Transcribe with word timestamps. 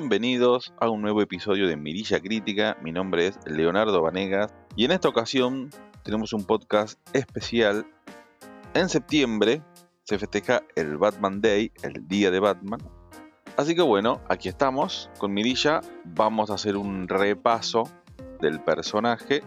bienvenidos 0.00 0.72
a 0.80 0.88
un 0.88 1.02
nuevo 1.02 1.20
episodio 1.20 1.68
de 1.68 1.76
Mirilla 1.76 2.20
Crítica. 2.20 2.74
Mi 2.82 2.90
nombre 2.90 3.26
es 3.26 3.38
Leonardo 3.44 4.00
Vanegas 4.00 4.50
y 4.74 4.86
en 4.86 4.92
esta 4.92 5.10
ocasión 5.10 5.68
tenemos 6.04 6.32
un 6.32 6.44
podcast 6.44 6.98
especial. 7.14 7.86
En 8.72 8.88
septiembre 8.88 9.62
se 10.04 10.18
festeja 10.18 10.62
el 10.74 10.96
Batman 10.96 11.42
Day, 11.42 11.70
el 11.82 12.08
día 12.08 12.30
de 12.30 12.40
Batman. 12.40 12.80
Así 13.58 13.74
que 13.74 13.82
bueno, 13.82 14.22
aquí 14.30 14.48
estamos 14.48 15.10
con 15.18 15.34
Mirilla. 15.34 15.82
Vamos 16.06 16.48
a 16.48 16.54
hacer 16.54 16.78
un 16.78 17.06
repaso 17.06 17.84
del 18.40 18.62
personaje 18.62 19.42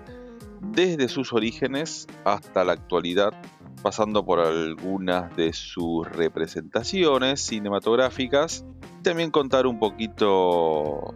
desde 0.61 1.07
sus 1.07 1.33
orígenes 1.33 2.05
hasta 2.25 2.63
la 2.63 2.73
actualidad, 2.73 3.33
pasando 3.81 4.23
por 4.23 4.39
algunas 4.39 5.35
de 5.35 5.51
sus 5.51 6.07
representaciones 6.07 7.41
cinematográficas. 7.41 8.63
También 9.03 9.31
contar 9.31 9.67
un 9.67 9.79
poquito 9.79 11.13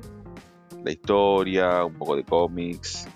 la 0.84 0.92
historia, 0.92 1.86
un 1.86 1.94
poco 1.94 2.16
de 2.16 2.24
cómics, 2.24 3.08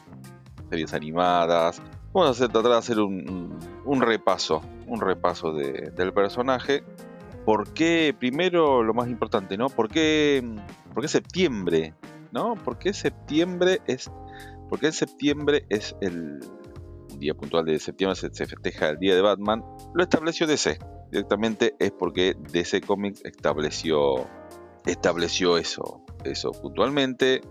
series 0.69 0.93
animadas. 0.93 1.81
Vamos 2.13 2.29
a 2.29 2.31
hacer, 2.31 2.49
tratar 2.49 2.71
de 2.71 2.77
hacer 2.77 2.99
un, 2.99 4.01
repaso, 4.01 4.61
un 4.87 5.01
repaso 5.01 5.53
del 5.53 6.13
personaje. 6.13 6.83
¿Por 7.45 7.73
qué, 7.73 8.15
primero 8.17 8.83
lo 8.83 8.93
más 8.93 9.09
importante, 9.09 9.57
¿no? 9.57 9.67
¿Por 9.67 9.89
qué, 9.89 10.43
por 10.93 11.07
septiembre? 11.07 11.95
¿No? 12.31 12.55
¿Por 12.55 12.77
qué 12.77 12.93
septiembre 12.93 13.81
es 13.87 14.09
porque 14.71 14.85
en 14.87 14.93
septiembre 14.93 15.65
es 15.67 15.97
el 15.99 16.39
día 17.19 17.33
puntual 17.33 17.65
de 17.65 17.77
septiembre, 17.77 18.15
se, 18.15 18.45
festeja 18.45 18.87
el 18.87 18.99
día 18.99 19.13
de 19.13 19.21
Batman, 19.21 19.65
lo 19.93 20.01
estableció 20.01 20.47
DC. 20.47 20.79
Directamente 21.11 21.75
es 21.77 21.91
porque 21.91 22.37
DC 22.53 22.79
Comics 22.79 23.25
estableció, 23.25 24.29
estableció 24.85 25.57
eso, 25.57 26.03
eso 26.23 26.51
puntualmente, 26.51 27.41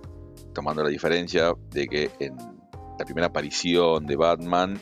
tomando 0.54 0.82
la 0.82 0.88
diferencia 0.88 1.54
de 1.70 1.86
que 1.86 2.10
en 2.18 2.36
la 2.36 3.04
primera 3.04 3.28
aparición 3.28 4.06
de 4.06 4.16
Batman 4.16 4.80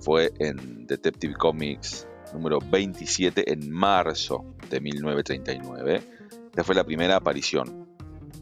fue 0.00 0.32
en 0.38 0.86
Detective 0.86 1.34
Comics 1.34 2.06
número 2.32 2.58
27 2.58 3.52
en 3.52 3.70
marzo 3.70 4.44
de 4.68 4.80
1939. 4.80 6.02
Esta 6.50 6.64
fue 6.64 6.74
la 6.74 6.84
primera 6.84 7.16
aparición. 7.16 7.88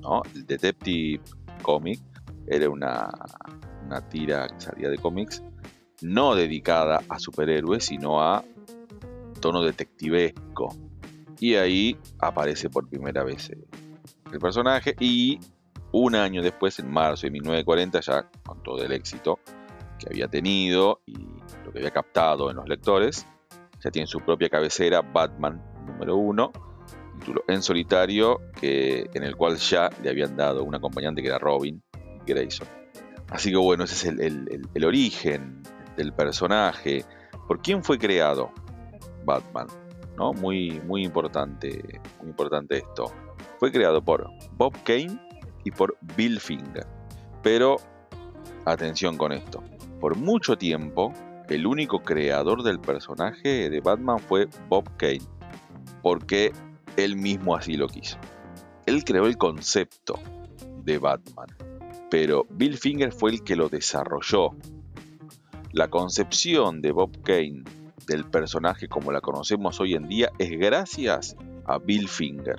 ¿no? 0.00 0.22
El 0.34 0.46
Detective 0.46 1.22
Comics 1.62 2.02
era 2.46 2.70
una, 2.70 3.10
tira 4.08 4.46
que 4.48 4.60
salía 4.60 4.88
de 4.88 4.98
cómics 4.98 5.42
no 6.02 6.34
dedicada 6.34 7.02
a 7.08 7.18
superhéroes, 7.18 7.86
sino 7.86 8.22
a 8.22 8.44
tono 9.40 9.62
detectivesco. 9.62 10.68
Y 11.38 11.54
ahí 11.54 11.98
aparece 12.18 12.70
por 12.70 12.88
primera 12.88 13.24
vez 13.24 13.50
el 13.50 14.38
personaje 14.38 14.94
y 14.98 15.38
un 15.92 16.14
año 16.14 16.42
después, 16.42 16.78
en 16.78 16.90
marzo 16.90 17.26
de 17.26 17.30
1940, 17.30 18.00
ya 18.00 18.30
con 18.44 18.62
todo 18.62 18.82
el 18.82 18.92
éxito 18.92 19.38
que 19.98 20.08
había 20.10 20.28
tenido 20.28 21.00
y 21.06 21.16
lo 21.64 21.72
que 21.72 21.78
había 21.78 21.90
captado 21.90 22.50
en 22.50 22.56
los 22.56 22.68
lectores, 22.68 23.26
ya 23.82 23.90
tiene 23.90 24.06
su 24.06 24.20
propia 24.20 24.48
cabecera, 24.48 25.00
Batman 25.00 25.62
número 25.86 26.16
uno, 26.16 26.52
título 27.18 27.44
en 27.48 27.62
solitario, 27.62 28.40
que, 28.60 29.08
en 29.14 29.22
el 29.22 29.36
cual 29.36 29.56
ya 29.56 29.90
le 30.02 30.10
habían 30.10 30.36
dado 30.36 30.64
un 30.64 30.74
acompañante 30.74 31.22
que 31.22 31.28
era 31.28 31.38
Robin, 31.38 31.82
Grayson. 32.26 32.68
Así 33.30 33.50
que 33.50 33.56
bueno, 33.56 33.84
ese 33.84 34.08
es 34.08 34.18
el, 34.18 34.84
origen 34.84 35.62
del 35.96 36.12
personaje. 36.12 37.04
¿Por 37.48 37.60
quién 37.62 37.82
fue 37.82 37.98
creado 37.98 38.52
Batman? 39.24 39.66
¿No? 40.16 40.32
Muy, 40.32 40.80
muy 40.86 41.04
importante, 41.04 42.00
muy 42.20 42.30
importante 42.30 42.78
esto. 42.78 43.12
Fue 43.58 43.70
creado 43.70 44.02
por 44.02 44.28
Bob 44.52 44.72
Kane 44.84 45.18
y 45.64 45.70
por 45.70 45.96
Bill 46.16 46.40
Finger. 46.40 46.86
Pero 47.42 47.76
atención 48.64 49.16
con 49.16 49.32
esto. 49.32 49.62
Por 50.00 50.16
mucho 50.16 50.56
tiempo, 50.56 51.12
el 51.48 51.66
único 51.66 52.02
creador 52.02 52.62
del 52.62 52.80
personaje 52.80 53.70
de 53.70 53.80
Batman 53.80 54.18
fue 54.18 54.48
Bob 54.68 54.96
Kane. 54.96 55.22
Porque 56.02 56.52
él 56.96 57.16
mismo 57.16 57.54
así 57.54 57.74
lo 57.76 57.88
quiso. 57.88 58.18
Él 58.86 59.04
creó 59.04 59.26
el 59.26 59.36
concepto 59.36 60.18
de 60.84 60.98
Batman 60.98 61.48
pero 62.10 62.46
Bill 62.50 62.76
Finger 62.78 63.12
fue 63.12 63.30
el 63.30 63.42
que 63.42 63.56
lo 63.56 63.68
desarrolló. 63.68 64.50
La 65.72 65.88
concepción 65.88 66.80
de 66.80 66.92
Bob 66.92 67.22
Kane 67.22 67.64
del 68.06 68.24
personaje 68.24 68.88
como 68.88 69.12
la 69.12 69.20
conocemos 69.20 69.80
hoy 69.80 69.94
en 69.94 70.08
día 70.08 70.30
es 70.38 70.50
gracias 70.58 71.36
a 71.64 71.78
Bill 71.78 72.08
Finger. 72.08 72.56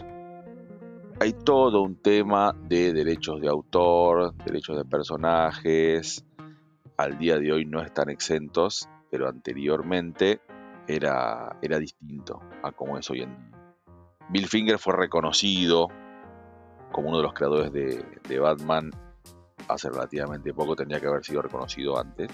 Hay 1.20 1.34
todo 1.34 1.81
un 1.81 1.96
tema 1.96 2.56
de 2.68 2.94
derechos 2.94 3.42
de 3.42 3.48
autor, 3.48 4.34
derechos 4.46 4.78
de 4.78 4.86
personajes. 4.86 6.24
Al 6.98 7.18
día 7.18 7.38
de 7.38 7.52
hoy 7.52 7.66
no 7.66 7.81
están 7.81 8.09
exentos, 8.09 8.88
pero 9.09 9.28
anteriormente 9.28 10.42
era, 10.88 11.58
era 11.62 11.80
distinto 11.80 12.42
a 12.64 12.72
como 12.72 12.98
es 12.98 13.09
hoy 13.09 13.22
en 13.22 13.36
día. 13.36 13.58
Bill 14.30 14.48
Finger 14.48 14.78
fue 14.78 14.96
reconocido 14.96 15.88
como 16.92 17.09
uno 17.09 17.18
de 17.18 17.24
los 17.24 17.34
creadores 17.34 17.72
de, 17.72 18.04
de 18.28 18.40
Batman 18.40 18.92
hace 19.68 19.90
relativamente 19.90 20.54
poco, 20.54 20.75
tendría 20.75 21.00
que 21.00 21.08
haber 21.08 21.24
sido 21.24 21.42
reconocido 21.42 22.00
antes. 22.00 22.30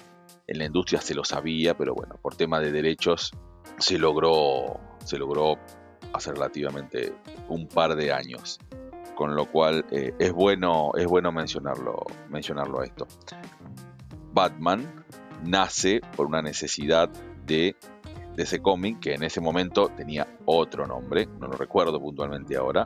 En 0.47 0.57
la 0.57 0.65
industria 0.65 1.01
se 1.01 1.15
lo 1.15 1.23
sabía, 1.23 1.77
pero 1.77 1.95
bueno, 1.95 2.17
por 2.21 2.35
tema 2.35 2.59
de 2.59 2.71
derechos 2.71 3.31
se 3.77 3.97
logró, 3.97 4.79
se 5.03 5.17
logró 5.17 5.57
hace 6.13 6.31
relativamente 6.31 7.13
un 7.47 7.67
par 7.67 7.95
de 7.95 8.11
años. 8.11 8.59
Con 9.15 9.35
lo 9.35 9.45
cual 9.45 9.85
eh, 9.91 10.13
es 10.19 10.31
bueno, 10.31 10.91
es 10.97 11.05
bueno 11.05 11.31
mencionarlo, 11.31 12.05
mencionarlo 12.29 12.81
a 12.81 12.85
esto. 12.85 13.07
Batman 14.33 15.05
nace 15.45 16.01
por 16.15 16.25
una 16.25 16.41
necesidad 16.41 17.09
de, 17.45 17.75
de 18.35 18.43
ese 18.43 18.61
cómic 18.61 18.99
que 18.99 19.13
en 19.13 19.23
ese 19.23 19.39
momento 19.39 19.89
tenía 19.89 20.27
otro 20.45 20.87
nombre, 20.87 21.27
no 21.39 21.47
lo 21.47 21.53
recuerdo 21.53 21.99
puntualmente 21.99 22.55
ahora, 22.55 22.85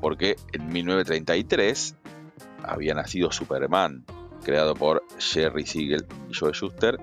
porque 0.00 0.36
en 0.52 0.68
1933 0.68 1.96
había 2.64 2.94
nacido 2.94 3.30
Superman, 3.30 4.04
creado 4.42 4.74
por 4.74 5.02
Jerry 5.18 5.66
Siegel 5.66 6.06
y 6.28 6.34
Joe 6.34 6.52
Schuster. 6.52 6.98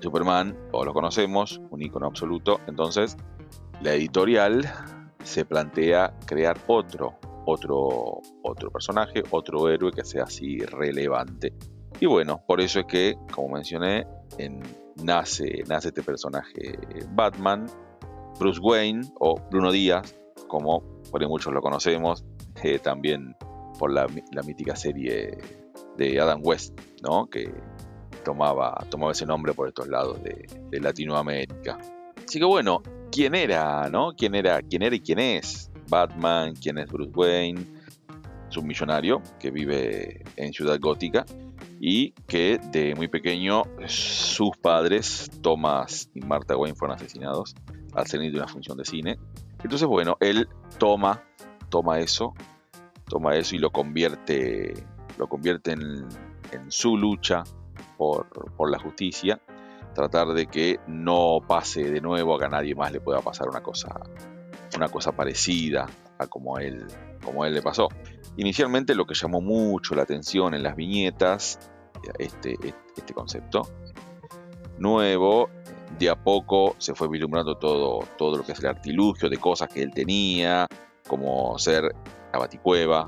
Superman, 0.00 0.56
todos 0.70 0.86
lo 0.86 0.94
conocemos, 0.94 1.60
un 1.70 1.82
icono 1.82 2.06
absoluto. 2.06 2.60
Entonces, 2.66 3.16
la 3.82 3.94
editorial 3.94 4.64
se 5.24 5.44
plantea 5.44 6.14
crear 6.26 6.58
otro, 6.66 7.18
otro, 7.46 8.20
otro 8.42 8.70
personaje, 8.70 9.22
otro 9.30 9.68
héroe 9.68 9.90
que 9.92 10.04
sea 10.04 10.24
así 10.24 10.58
relevante. 10.58 11.52
Y 12.00 12.06
bueno, 12.06 12.42
por 12.46 12.60
eso 12.60 12.80
es 12.80 12.86
que, 12.86 13.16
como 13.32 13.54
mencioné, 13.54 14.06
en, 14.38 14.62
nace, 15.02 15.64
nace 15.68 15.88
este 15.88 16.02
personaje 16.02 16.78
Batman, 17.10 17.66
Bruce 18.38 18.60
Wayne 18.60 19.02
o 19.18 19.34
Bruno 19.50 19.72
Díaz, 19.72 20.14
como 20.46 20.82
por 21.10 21.20
ahí 21.20 21.28
muchos 21.28 21.52
lo 21.52 21.60
conocemos, 21.60 22.24
eh, 22.62 22.78
también 22.78 23.34
por 23.78 23.92
la, 23.92 24.06
mítica 24.44 24.76
serie 24.76 25.38
de 25.98 26.18
Adam 26.20 26.40
West, 26.42 26.72
¿no? 27.02 27.26
que 27.26 27.52
tomaba, 28.24 28.74
tomaba 28.88 29.12
ese 29.12 29.26
nombre 29.26 29.52
por 29.52 29.68
estos 29.68 29.88
lados 29.88 30.22
de, 30.22 30.80
Latinoamérica. 30.80 31.78
Así 32.26 32.38
que 32.38 32.44
bueno, 32.44 32.82
¿quién 33.10 33.34
era? 33.34 33.88
¿no? 33.90 34.12
¿Quién 34.16 34.34
era? 34.34 34.62
¿Quién 34.62 34.82
era 34.82 34.96
y 34.96 35.00
quién 35.00 35.18
es? 35.18 35.70
Batman, 35.88 36.54
quién 36.54 36.78
es 36.78 36.86
Bruce 36.88 37.10
Wayne, 37.14 37.60
es 38.48 38.56
un 38.56 38.66
millonario 38.66 39.22
que 39.38 39.50
vive 39.50 40.22
en 40.36 40.52
Ciudad 40.52 40.78
Gótica 40.80 41.24
y 41.80 42.12
que 42.26 42.58
de 42.70 42.94
muy 42.94 43.08
pequeño 43.08 43.62
sus 43.86 44.56
padres, 44.58 45.30
Thomas 45.42 46.10
y 46.14 46.20
Martha 46.20 46.56
Wayne, 46.56 46.76
fueron 46.76 46.96
asesinados 46.96 47.54
al 47.94 48.06
salir 48.06 48.32
de 48.32 48.38
una 48.38 48.48
función 48.48 48.76
de 48.76 48.84
cine. 48.84 49.18
Entonces, 49.62 49.88
bueno, 49.88 50.16
él 50.20 50.48
toma, 50.78 51.24
toma 51.70 51.98
eso 52.00 52.34
toma 53.08 53.36
eso 53.36 53.56
y 53.56 53.58
lo 53.58 53.70
convierte, 53.70 54.74
lo 55.18 55.28
convierte 55.28 55.72
en, 55.72 56.06
su 56.68 56.96
lucha 56.96 57.44
por, 57.96 58.26
la 58.70 58.78
justicia, 58.78 59.40
tratar 59.94 60.28
de 60.28 60.46
que 60.46 60.80
no 60.86 61.40
pase 61.46 61.90
de 61.90 62.00
nuevo 62.00 62.34
a 62.34 62.38
que 62.38 62.44
a 62.46 62.48
nadie 62.48 62.74
más 62.74 62.92
le 62.92 63.00
pueda 63.00 63.20
pasar 63.20 63.48
una 63.48 63.62
cosa, 63.62 64.00
una 64.76 64.88
cosa 64.88 65.12
parecida 65.12 65.86
a 66.18 66.26
como 66.26 66.58
él, 66.58 66.86
como 67.22 67.44
él 67.44 67.54
le 67.54 67.62
pasó. 67.62 67.88
Inicialmente 68.36 68.94
lo 68.94 69.06
que 69.06 69.14
llamó 69.14 69.40
mucho 69.40 69.94
la 69.94 70.02
atención 70.02 70.54
en 70.54 70.62
las 70.62 70.76
viñetas, 70.76 71.58
este, 72.18 72.56
este 72.96 73.12
concepto 73.12 73.62
nuevo, 74.78 75.50
de 75.98 76.10
a 76.10 76.22
poco 76.22 76.76
se 76.78 76.94
fue 76.94 77.08
vislumbrando 77.08 77.56
todo, 77.56 78.00
todo 78.16 78.36
lo 78.36 78.44
que 78.44 78.52
es 78.52 78.60
el 78.60 78.66
artilugio 78.66 79.28
de 79.28 79.38
cosas 79.38 79.68
que 79.68 79.82
él 79.82 79.90
tenía, 79.92 80.66
como 81.08 81.58
ser 81.58 81.94
la 82.32 82.38
baticueva, 82.38 83.06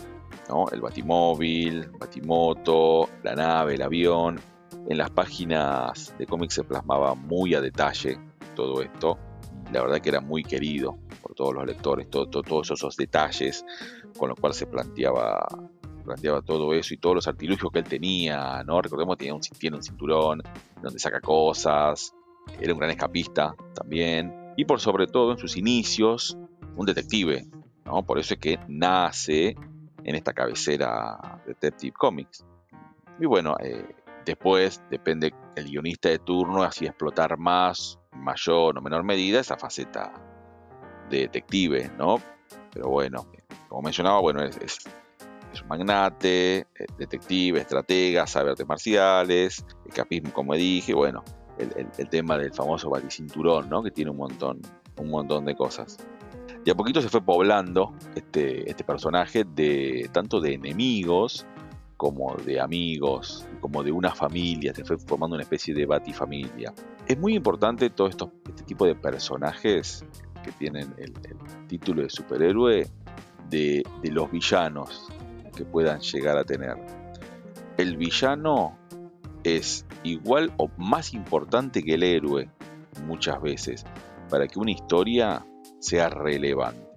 el 0.73 0.81
batimóvil, 0.81 1.89
batimoto, 1.99 3.09
la 3.23 3.35
nave, 3.35 3.75
el 3.75 3.83
avión. 3.83 4.41
En 4.89 4.99
las 4.99 5.11
páginas 5.11 6.15
de 6.19 6.27
cómics 6.27 6.55
se 6.55 6.65
plasmaba 6.65 7.15
muy 7.15 7.55
a 7.55 7.61
detalle 7.61 8.19
todo 8.55 8.83
esto. 8.83 9.19
La 9.73 9.83
verdad 9.83 10.01
que 10.01 10.09
era 10.09 10.21
muy 10.21 10.43
querido 10.43 10.99
por 11.23 11.35
todos 11.35 11.55
los 11.55 11.67
lectores, 11.67 12.09
todos 12.11 12.71
esos 12.71 12.97
detalles, 12.97 13.65
con 14.19 14.29
lo 14.29 14.37
cual 14.37 14.55
se 14.55 14.67
planteaba 14.67 15.47
planteaba 16.05 16.43
todo 16.43 16.73
eso 16.75 16.95
y 16.95 16.97
todos 16.97 17.15
los 17.15 17.29
artilugios 17.29 17.71
que 17.71 17.79
él 17.79 17.85
tenía, 17.85 18.65
¿no? 18.65 18.81
Recordemos 18.83 19.17
que 19.17 19.27
tenía 19.27 19.35
un, 19.35 19.41
tiene 19.41 19.77
un 19.77 19.83
cinturón 19.83 20.43
donde 20.83 20.99
saca 20.99 21.21
cosas, 21.21 22.15
era 22.59 22.73
un 22.73 22.79
gran 22.79 22.91
escapista 22.91 23.55
también, 23.75 24.35
y 24.57 24.65
por 24.65 24.81
sobre 24.81 25.07
todo 25.07 25.33
en 25.33 25.39
sus 25.39 25.57
inicios, 25.57 26.37
un 26.75 26.87
detective, 26.87 27.47
¿no? 27.85 28.03
Por 28.05 28.19
eso 28.19 28.35
es 28.35 28.41
que 28.41 28.59
nace 28.67 29.57
en 30.05 30.15
esta 30.15 30.33
cabecera 30.33 31.41
Detective 31.47 31.93
Comics. 31.93 32.45
Y 33.19 33.27
bueno, 33.27 33.57
eh, 33.61 33.85
después 34.25 34.83
depende 34.91 35.35
el 35.57 35.65
guionista 35.67 36.09
de 36.09 36.19
turno, 36.19 36.63
así 36.63 36.87
explotar 36.87 37.37
más, 37.39 37.99
mayor 38.13 38.79
o 38.79 38.83
menor 38.83 39.05
medida, 39.05 39.41
esa 39.41 39.57
faceta 39.57 40.13
de 41.09 41.21
detective, 41.21 41.91
¿no? 41.99 42.21
Pero 42.73 42.89
bueno, 42.89 43.27
como 43.69 43.83
mencionaba, 43.83 44.21
bueno, 44.21 44.43
es, 44.43 44.57
es, 44.59 44.79
un 45.63 45.69
magnate, 45.69 46.67
detective, 46.97 47.61
estratega, 47.61 48.27
sabe 48.27 48.51
artes 48.51 48.67
marciales, 48.67 49.65
capismo, 49.93 50.33
como 50.33 50.55
dije, 50.55 50.95
bueno, 50.95 51.25
el, 51.59 52.09
tema 52.09 52.39
del 52.39 52.53
famoso 52.53 52.91
baticinturón, 52.91 53.69
¿no? 53.69 53.83
Que 53.83 53.91
tiene 53.91 54.11
un 54.11 54.17
montón, 54.17 54.61
un 54.97 55.11
montón 55.11 55.45
de 55.45 55.55
cosas. 55.55 55.99
Y 56.65 56.71
a 56.71 56.75
poquito 56.75 57.01
se 57.01 57.09
fue 57.09 57.23
poblando 57.23 57.95
este, 58.15 58.69
este 58.69 58.85
personaje 58.85 59.45
de 59.45 60.11
tanto 60.13 60.41
de 60.41 60.55
enemigos 60.55 61.47
como 61.97 62.35
de 62.35 62.61
amigos, 62.61 63.47
como 63.61 63.83
de 63.83 63.93
una 63.93 64.15
familia, 64.15 64.75
se 64.75 64.85
fue 64.85 64.99
formando 64.99 65.37
una 65.37 65.43
especie 65.43 65.75
de 65.75 65.85
batifamilia. 65.85 66.73
Es 67.07 67.19
muy 67.19 67.35
importante 67.35 67.91
todo 67.91 68.09
esto, 68.09 68.33
este 68.49 68.63
tipo 68.63 68.87
de 68.87 68.95
personajes 68.95 70.05
que 70.43 70.51
tienen 70.53 70.95
el, 70.97 71.13
título 71.67 72.03
de 72.03 72.09
superhéroe 72.09 72.87
de, 73.51 73.83
de 74.03 74.11
los 74.11 74.31
villanos 74.31 75.09
que 75.55 75.65
puedan 75.65 76.01
llegar 76.01 76.39
a 76.39 76.45
tener. 76.45 76.77
El 77.77 77.97
villano 77.97 78.79
es 79.45 79.87
igual 80.03 80.53
o 80.57 80.71
más 80.79 81.13
importante 81.13 81.83
que 81.83 81.95
el 81.95 82.03
héroe 82.03 82.49
muchas 83.07 83.41
veces 83.43 83.85
para 84.31 84.49
que 84.49 84.59
una 84.59 84.71
historia 84.71 85.45
sea 85.81 86.09
relevante. 86.09 86.89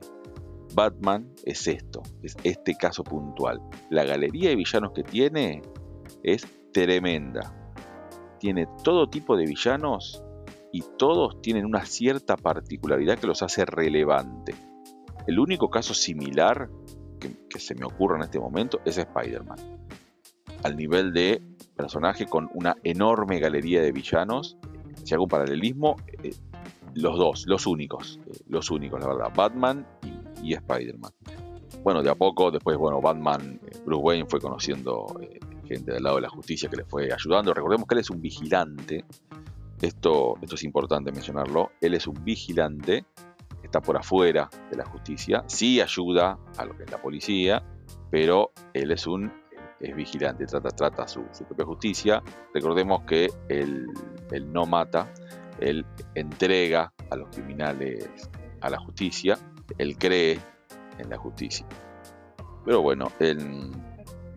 Batman 0.75 1.33
es 1.45 1.67
esto, 1.67 2.01
es 2.21 2.35
este 2.43 2.75
caso 2.75 3.03
puntual. 3.03 3.61
La 3.89 4.03
galería 4.03 4.49
de 4.49 4.55
villanos 4.55 4.91
que 4.93 5.03
tiene 5.03 5.61
es 6.23 6.45
tremenda. 6.71 7.73
Tiene 8.39 8.67
todo 8.83 9.09
tipo 9.09 9.37
de 9.37 9.45
villanos 9.45 10.23
y 10.71 10.83
todos 10.97 11.41
tienen 11.41 11.65
una 11.65 11.85
cierta 11.85 12.35
particularidad 12.35 13.19
que 13.19 13.27
los 13.27 13.43
hace 13.43 13.65
relevante. 13.65 14.55
El 15.27 15.39
único 15.39 15.69
caso 15.69 15.93
similar 15.93 16.69
que, 17.19 17.59
se 17.59 17.75
me 17.75 17.85
ocurre 17.85 18.17
en 18.17 18.23
este 18.23 18.39
momento 18.39 18.81
es 18.83 18.97
Spider-Man. 18.97 19.59
Al 20.63 20.75
nivel 20.75 21.13
de 21.13 21.41
personaje 21.75 22.25
con 22.25 22.49
una 22.53 22.75
enorme 22.83 23.39
galería 23.39 23.81
de 23.81 23.91
villanos. 23.91 24.57
Si 25.03 25.13
hago 25.13 25.23
un 25.23 25.29
paralelismo, 25.29 25.95
eh, 26.23 26.31
los 26.95 27.17
dos, 27.17 27.45
los 27.47 27.67
únicos, 27.67 28.19
eh, 28.27 28.37
los 28.47 28.71
únicos, 28.71 28.99
la 28.99 29.07
verdad, 29.07 29.31
Batman 29.35 29.85
y, 30.41 30.53
Spider-Man. 30.53 31.11
Bueno, 31.83 32.03
de 32.03 32.09
a 32.09 32.15
poco, 32.15 32.51
después, 32.51 32.77
bueno, 32.77 33.01
Batman, 33.01 33.59
eh, 33.65 33.77
Bruce 33.85 34.03
Wayne 34.03 34.25
fue 34.27 34.39
conociendo 34.39 35.07
gente 35.65 35.93
del 35.93 36.03
lado 36.03 36.17
de 36.17 36.23
la 36.23 36.29
justicia 36.29 36.69
que 36.69 36.77
le 36.77 36.85
fue 36.85 37.11
ayudando. 37.11 37.53
Recordemos 37.53 37.87
que 37.87 37.95
él 37.95 38.01
es 38.01 38.09
un 38.09 38.21
vigilante. 38.21 39.05
Esto, 39.81 40.35
esto 40.41 40.55
es 40.55 40.63
importante 40.63 41.11
mencionarlo. 41.11 41.71
Él 41.81 41.93
es 41.93 42.07
un 42.07 42.23
vigilante, 42.23 43.05
está 43.63 43.81
por 43.81 43.97
afuera 43.97 44.49
de 44.69 44.77
la 44.77 44.85
justicia. 44.85 45.43
Sí 45.47 45.81
ayuda 45.81 46.37
a 46.57 46.65
lo 46.65 46.75
que 46.77 46.83
es 46.83 46.91
la 46.91 47.01
policía, 47.01 47.63
pero 48.09 48.51
él 48.73 48.91
es 48.91 49.07
un 49.07 49.31
es 49.83 49.95
vigilante, 49.95 50.45
trata, 50.45 50.69
trata 50.69 51.07
su, 51.07 51.23
propia 51.47 51.65
justicia. 51.65 52.23
Recordemos 52.53 53.03
que 53.03 53.29
él, 53.49 53.87
no 54.47 54.65
mata, 54.65 55.13
él 55.59 55.85
entrega 56.15 56.93
a 57.09 57.15
los 57.15 57.29
criminales 57.29 58.29
a 58.61 58.69
la 58.69 58.79
justicia, 58.79 59.37
él 59.77 59.97
cree 59.97 60.39
en 60.97 61.09
la 61.09 61.17
justicia. 61.17 61.65
Pero 62.65 62.81
bueno, 62.81 63.11
él 63.19 63.71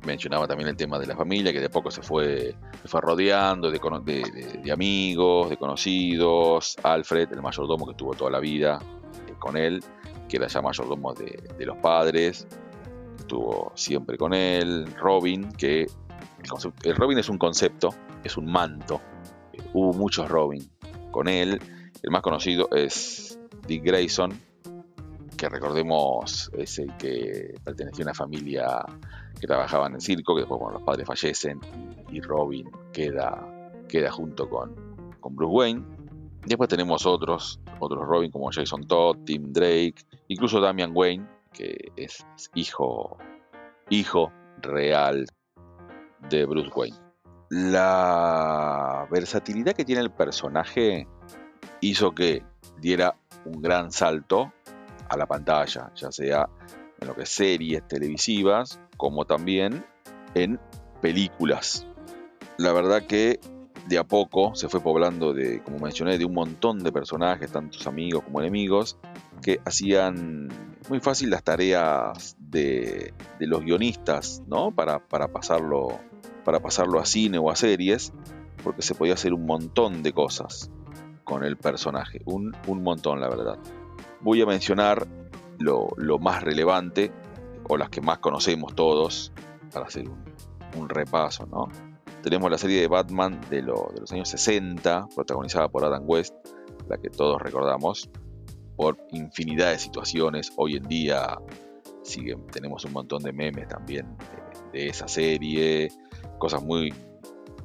mencionaba 0.05 0.47
también 0.47 0.69
el 0.69 0.77
tema 0.77 0.99
de 0.99 1.07
la 1.07 1.17
familia, 1.17 1.53
que 1.53 1.61
de 1.61 1.67
a 1.67 1.71
poco 1.71 1.91
se 1.91 2.03
fue, 2.03 2.55
fue 2.85 3.01
rodeando 3.01 3.71
de, 3.71 4.73
amigos, 4.73 5.51
de 5.51 5.57
conocidos. 5.57 6.77
Alfred, 6.83 7.33
el 7.33 7.43
mayordomo 7.43 7.85
que 7.87 7.93
estuvo 7.93 8.15
toda 8.15 8.31
la 8.31 8.41
vida 8.41 8.79
eh, 9.29 9.35
con 9.39 9.57
él, 9.57 9.83
que 10.29 10.37
era 10.37 10.47
ya 10.47 10.63
mayordomo 10.63 11.13
de, 11.15 11.65
los 11.65 11.77
padres 11.79 12.47
estuvo 13.19 13.73
siempre 13.75 14.17
con 14.17 14.33
él, 14.33 14.87
Robin, 14.97 15.51
que 15.53 15.87
el, 16.85 16.97
Robin 16.97 17.19
es 17.19 17.29
un 17.29 17.39
concepto, 17.39 17.93
es 18.23 18.37
un 18.37 18.47
manto, 18.47 19.01
hubo 19.73 19.93
muchos 19.93 20.29
Robin 20.29 20.63
con 21.17 21.29
él, 21.29 21.59
el 22.03 22.11
más 22.11 22.21
conocido 22.21 22.69
es 22.73 23.39
Dick 23.67 23.83
Grayson, 23.83 24.39
que 25.35 25.49
recordemos 25.49 26.51
es 26.53 26.79
el 26.79 26.95
que 26.99 27.55
pertenecía 27.65 28.05
a 28.05 28.09
una 28.09 28.15
familia 28.15 28.85
que 29.41 29.47
trabajaba 29.47 29.87
en 29.87 29.95
el 29.95 30.03
circo, 30.03 30.35
que 30.35 30.43
después 30.43 30.61
cuando 30.61 30.79
los 30.79 30.87
padres 30.87 31.07
fallecen 31.07 31.59
y 32.13 32.21
Robin 32.21 32.71
queda, 32.93 33.73
queda 33.89 34.11
junto 34.11 34.47
con, 34.51 34.75
con 35.19 35.35
Bruce 35.35 35.55
Wayne. 35.55 35.85
Después 36.45 36.69
tenemos 36.69 37.07
otros, 37.07 37.61
otros 37.81 38.07
Robin 38.07 38.31
como 38.31 38.51
Jason 38.53 38.87
Todd, 38.87 39.17
Tim 39.25 39.55
Drake, 39.55 40.05
incluso 40.29 40.61
Damian 40.61 40.93
Wayne, 40.95 41.27
que 41.51 41.93
es 41.97 42.27
hijo, 42.55 43.17
hijo 43.89 44.31
real 44.61 45.25
de 46.29 46.45
Bruce 46.45 46.71
Wayne. 46.77 47.06
La 47.49 49.07
versatilidad 49.11 49.75
que 49.75 49.85
tiene 49.85 50.01
el 50.01 50.11
personaje 50.11 51.07
hizo 51.81 52.13
que 52.13 52.43
diera 52.81 53.17
un 53.45 53.63
gran 53.63 53.93
salto 53.93 54.53
a 55.09 55.17
la 55.17 55.27
pantalla, 55.27 55.93
ya 55.95 56.11
sea 56.11 56.49
en 57.01 57.09
lo 57.09 57.15
que 57.15 57.23
es 57.23 57.29
series 57.29 57.87
televisivas, 57.87 58.81
como 58.97 59.25
también 59.27 59.85
en 60.35 60.59
películas. 61.01 61.87
La 62.59 62.73
verdad 62.73 63.03
que 63.03 63.39
de 63.87 63.99
a 63.99 64.05
poco 64.05 64.55
se 64.55 64.69
fue 64.69 64.81
poblando 64.81 65.33
de, 65.33 65.63
como 65.63 65.79
mencioné, 65.79 66.19
de 66.19 66.25
un 66.25 66.35
montón 66.35 66.83
de 66.83 66.91
personajes, 66.91 67.53
tantos 67.53 67.87
amigos 67.87 68.25
como 68.25 68.41
enemigos, 68.41 68.99
que 69.43 69.61
hacían 69.65 70.49
muy 70.89 71.01
fácil 71.01 71.31
las 71.31 71.43
tareas 71.43 72.37
de, 72.39 73.13
los 73.41 73.63
guionistas, 73.63 74.43
¿no? 74.47 74.73
Para, 74.75 75.01
pasarlo, 75.01 75.99
para 76.45 76.61
pasarlo 76.61 77.01
a 77.01 77.07
cine 77.07 77.39
o 77.39 77.51
a 77.51 77.57
series, 77.57 78.13
porque 78.63 78.83
se 78.83 78.95
podía 78.95 79.15
hacer 79.15 79.33
un 79.33 79.47
montón 79.47 80.03
de 80.03 80.13
cosas 80.13 80.71
con 81.25 81.45
el 81.45 81.57
personaje, 81.57 82.21
un, 82.25 82.55
montón, 82.67 83.21
la 83.21 83.29
verdad. 83.29 83.59
Voy 84.21 84.41
a 84.43 84.47
mencionar 84.47 85.07
lo, 85.59 85.89
más 86.21 86.43
relevante, 86.43 87.13
o 87.69 87.77
las 87.77 87.91
que 87.91 88.01
más 88.01 88.19
conocemos 88.19 88.75
todos, 88.75 89.33
para 89.73 89.87
hacer 89.87 90.09
un, 90.77 90.89
repaso, 90.89 91.47
¿no? 91.47 91.69
Tenemos 92.23 92.51
la 92.51 92.59
serie 92.59 92.81
de 92.81 92.89
Batman 92.89 93.41
de, 93.51 93.63
de 93.63 93.63
los 93.63 94.13
años 94.13 94.29
60, 94.29 95.09
protagonizada 95.15 95.69
por 95.69 95.85
Adam 95.85 96.03
West, 96.07 96.35
la 96.89 96.99
que 96.99 97.09
todos 97.09 97.41
recordamos, 97.41 98.11
por 98.77 98.99
infinidad 99.11 99.71
de 99.71 99.79
situaciones. 99.79 100.53
Hoy 100.57 100.77
en 100.77 100.85
día 100.85 101.39
siguen, 102.03 102.47
tenemos 102.49 102.85
un 102.85 102.93
montón 102.93 103.23
de 103.23 103.33
memes 103.33 103.69
también 103.69 104.07
de, 104.73 104.89
esa 104.89 105.09
serie, 105.09 105.91
cosas 106.39 106.63
muy, 106.63 106.93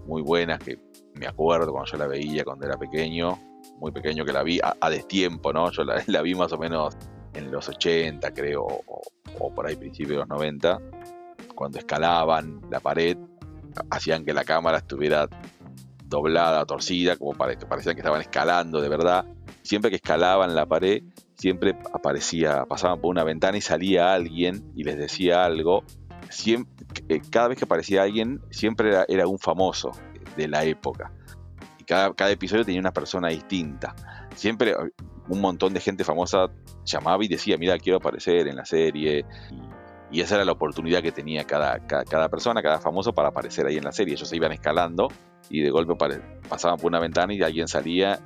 muy 0.08 0.22
buenas 0.22 0.60
que 0.60 0.80
me 1.14 1.28
acuerdo 1.28 1.74
cuando 1.74 1.92
yo 1.92 1.98
la 1.98 2.08
veía 2.08 2.46
cuando 2.46 2.66
era 2.66 2.78
pequeño, 2.78 3.38
muy 3.80 3.92
pequeño 3.92 4.24
que 4.24 4.32
la 4.32 4.44
vi 4.44 4.60
a, 4.64 4.90
destiempo, 4.90 5.52
¿no? 5.52 5.70
Yo 5.72 5.84
la, 6.08 6.22
vi 6.22 6.36
más 6.36 6.54
o 6.54 6.58
menos 6.58 6.96
en 7.34 7.52
los 7.52 7.68
80, 7.68 8.34
creo, 8.34 8.66
o, 8.66 9.54
por 9.54 9.68
ahí 9.68 9.76
principios 9.76 10.12
de 10.12 10.18
los 10.18 10.30
90, 10.30 10.80
cuando 11.56 11.80
escalaban 11.80 12.62
la 12.70 12.80
pared, 12.80 13.18
hacían 13.90 14.26
que 14.26 14.34
la 14.34 14.44
cámara 14.44 14.78
estuviera 14.78 15.28
doblada, 16.06 16.66
torcida, 16.66 17.16
como 17.16 17.34
parecían 17.34 17.96
que 17.96 18.02
estaban 18.02 18.22
escalando 18.22 18.82
de 18.82 18.90
verdad 18.90 19.26
siempre 19.64 19.90
que 19.90 19.98
escalaban 19.98 20.56
la 20.56 20.66
pared, 20.66 21.04
siempre 21.36 21.76
aparecía, 21.94 22.66
pasaban 22.66 23.02
por 23.02 23.10
una 23.10 23.24
ventana 23.24 23.58
y 23.58 23.62
salía 23.62 24.14
alguien 24.14 24.72
y 24.76 24.84
les 24.84 24.98
decía 24.98 25.44
algo. 25.44 25.84
Eh, 26.46 27.22
cada 27.30 27.50
vez 27.50 27.58
que 27.58 27.66
aparecía 27.66 28.04
alguien, 28.04 28.42
siempre 28.52 28.92
era, 29.08 29.28
un 29.28 29.40
famoso 29.40 29.92
de 30.38 30.48
la 30.48 30.64
época. 30.64 31.12
Y 31.80 31.84
cada, 31.84 32.14
episodio 32.30 32.64
tenía 32.64 32.80
una 32.80 32.94
persona 32.94 33.30
distinta. 33.30 33.96
Siempre 34.36 34.72
eh, 34.72 34.76
un 35.28 35.42
montón 35.42 35.74
de 35.74 35.80
gente 35.80 36.04
famosa 36.04 36.50
llamaba 36.86 37.24
y 37.26 37.28
decía, 37.28 37.58
mira, 37.58 37.78
quiero 37.78 37.98
aparecer 37.98 38.48
en 38.48 38.56
la 38.56 38.66
serie. 38.66 39.26
Y, 40.12 40.22
esa 40.22 40.36
era 40.36 40.46
la 40.46 40.52
oportunidad 40.52 41.02
que 41.02 41.12
tenía 41.12 41.46
cada, 41.46 41.80
cada, 41.88 42.30
persona, 42.30 42.62
cada 42.62 42.80
famoso 42.80 43.14
para 43.14 43.30
aparecer 43.30 43.66
ahí 43.66 43.78
en 43.78 43.84
la 43.84 43.94
serie. 43.94 44.14
Ellos 44.14 44.28
se 44.28 44.36
iban 44.36 44.52
escalando 44.52 45.08
y 45.50 45.62
de 45.62 45.70
golpe 45.70 45.96
pasaban 46.50 46.78
por 46.78 46.88
una 46.88 47.00
ventana 47.00 47.34
y 47.34 47.42
alguien 47.42 47.68
salía 47.68 48.20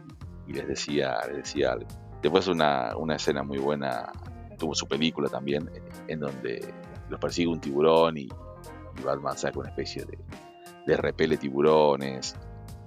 y 0.48 0.54
les 0.54 0.68
decía, 0.68 1.18
les 1.28 1.38
decía 1.38 1.74
algo. 1.74 1.88
Después 2.22 2.48
una, 2.48 2.96
una 2.98 3.16
escena 3.16 3.44
muy 3.44 3.58
buena 3.58 4.12
tuvo 4.58 4.74
su 4.74 4.88
película 4.88 5.30
también, 5.30 5.70
en 6.08 6.20
donde 6.20 6.74
los 7.10 7.20
persigue 7.20 7.48
un 7.48 7.60
tiburón 7.60 8.18
y, 8.18 8.30
Batman 9.04 9.38
saca 9.38 9.60
una 9.60 9.70
especie 9.70 10.06
de, 10.06 10.18
de 10.88 10.98
repele 10.98 11.36
tiburones. 11.36 12.34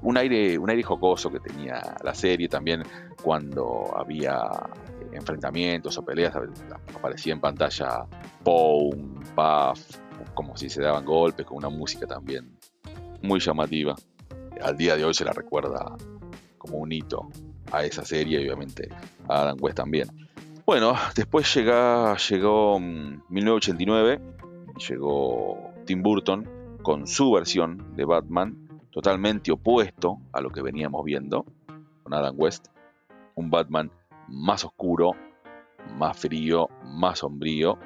Un 0.01 0.17
aire, 0.17 0.57
un 0.57 0.71
aire 0.71 0.83
jocoso 0.83 1.31
que 1.31 1.39
tenía 1.39 1.83
la 2.03 2.15
serie 2.15 2.49
también 2.49 2.83
cuando 3.23 3.95
había 3.95 4.41
enfrentamientos 5.13 5.99
o 5.99 6.05
peleas, 6.05 6.35
aparecía 6.95 7.35
en 7.35 7.41
pantalla 7.41 8.07
Poe, 8.43 8.97
Puff, 9.37 9.99
como 10.33 10.57
si 10.57 10.71
se 10.71 10.81
daban 10.81 11.05
golpes, 11.05 11.45
con 11.45 11.59
una 11.59 11.69
música 11.69 12.07
también 12.07 12.57
muy 13.23 13.39
llamativa. 13.39 13.95
Al 14.63 14.79
día 14.79 14.97
de 14.97 15.05
hoy 15.05 15.13
se 15.13 15.27
la 15.27 15.33
recuerda 15.33 15.95
como 16.57 16.79
un 16.79 16.91
hito 16.91 17.29
a 17.71 17.85
esa 17.85 18.05
serie 18.05 18.41
y 18.41 18.47
obviamente 18.47 18.89
a 19.29 19.43
Adam 19.43 19.59
West 19.61 19.77
también. 19.77 20.09
Bueno, 20.67 20.95
después 21.17 21.55
llega, 21.55 22.17
llegó 22.17 22.79
1989, 22.79 24.19
mm, 24.19 24.79
llegó 24.79 25.73
Tim 25.87 26.03
Burton 26.03 26.79
con 26.83 27.07
su 27.07 27.33
versión 27.33 27.97
de 27.97 28.05
Batman, 28.05 28.69
totalmente 28.91 29.51
opuesto 29.51 30.19
a 30.33 30.41
lo 30.41 30.51
que 30.51 30.61
veníamos 30.61 31.05
viendo 31.05 31.47
con 32.03 32.13
Adam 32.13 32.35
West. 32.37 32.69
Un 33.35 33.51
Batman 33.51 33.91
más 34.29 34.65
oscuro, 34.65 35.13
más 35.97 36.19
frío, 36.19 36.69
más 36.85 37.21
sombrío, 37.21 37.79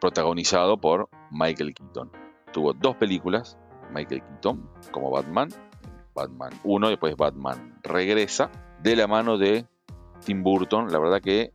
protagonizado 0.00 0.80
por 0.80 1.08
Michael 1.30 1.74
Keaton. 1.74 2.10
Tuvo 2.52 2.72
dos 2.72 2.96
películas, 2.96 3.58
Michael 3.92 4.22
Keaton 4.22 4.68
como 4.92 5.10
Batman, 5.10 5.48
Batman 6.14 6.52
1, 6.64 6.88
después 6.90 7.16
Batman 7.16 7.78
regresa, 7.82 8.50
de 8.82 8.96
la 8.96 9.06
mano 9.06 9.38
de 9.38 9.66
Tim 10.24 10.42
Burton. 10.42 10.90
La 10.90 10.98
verdad 10.98 11.20
que 11.20 11.52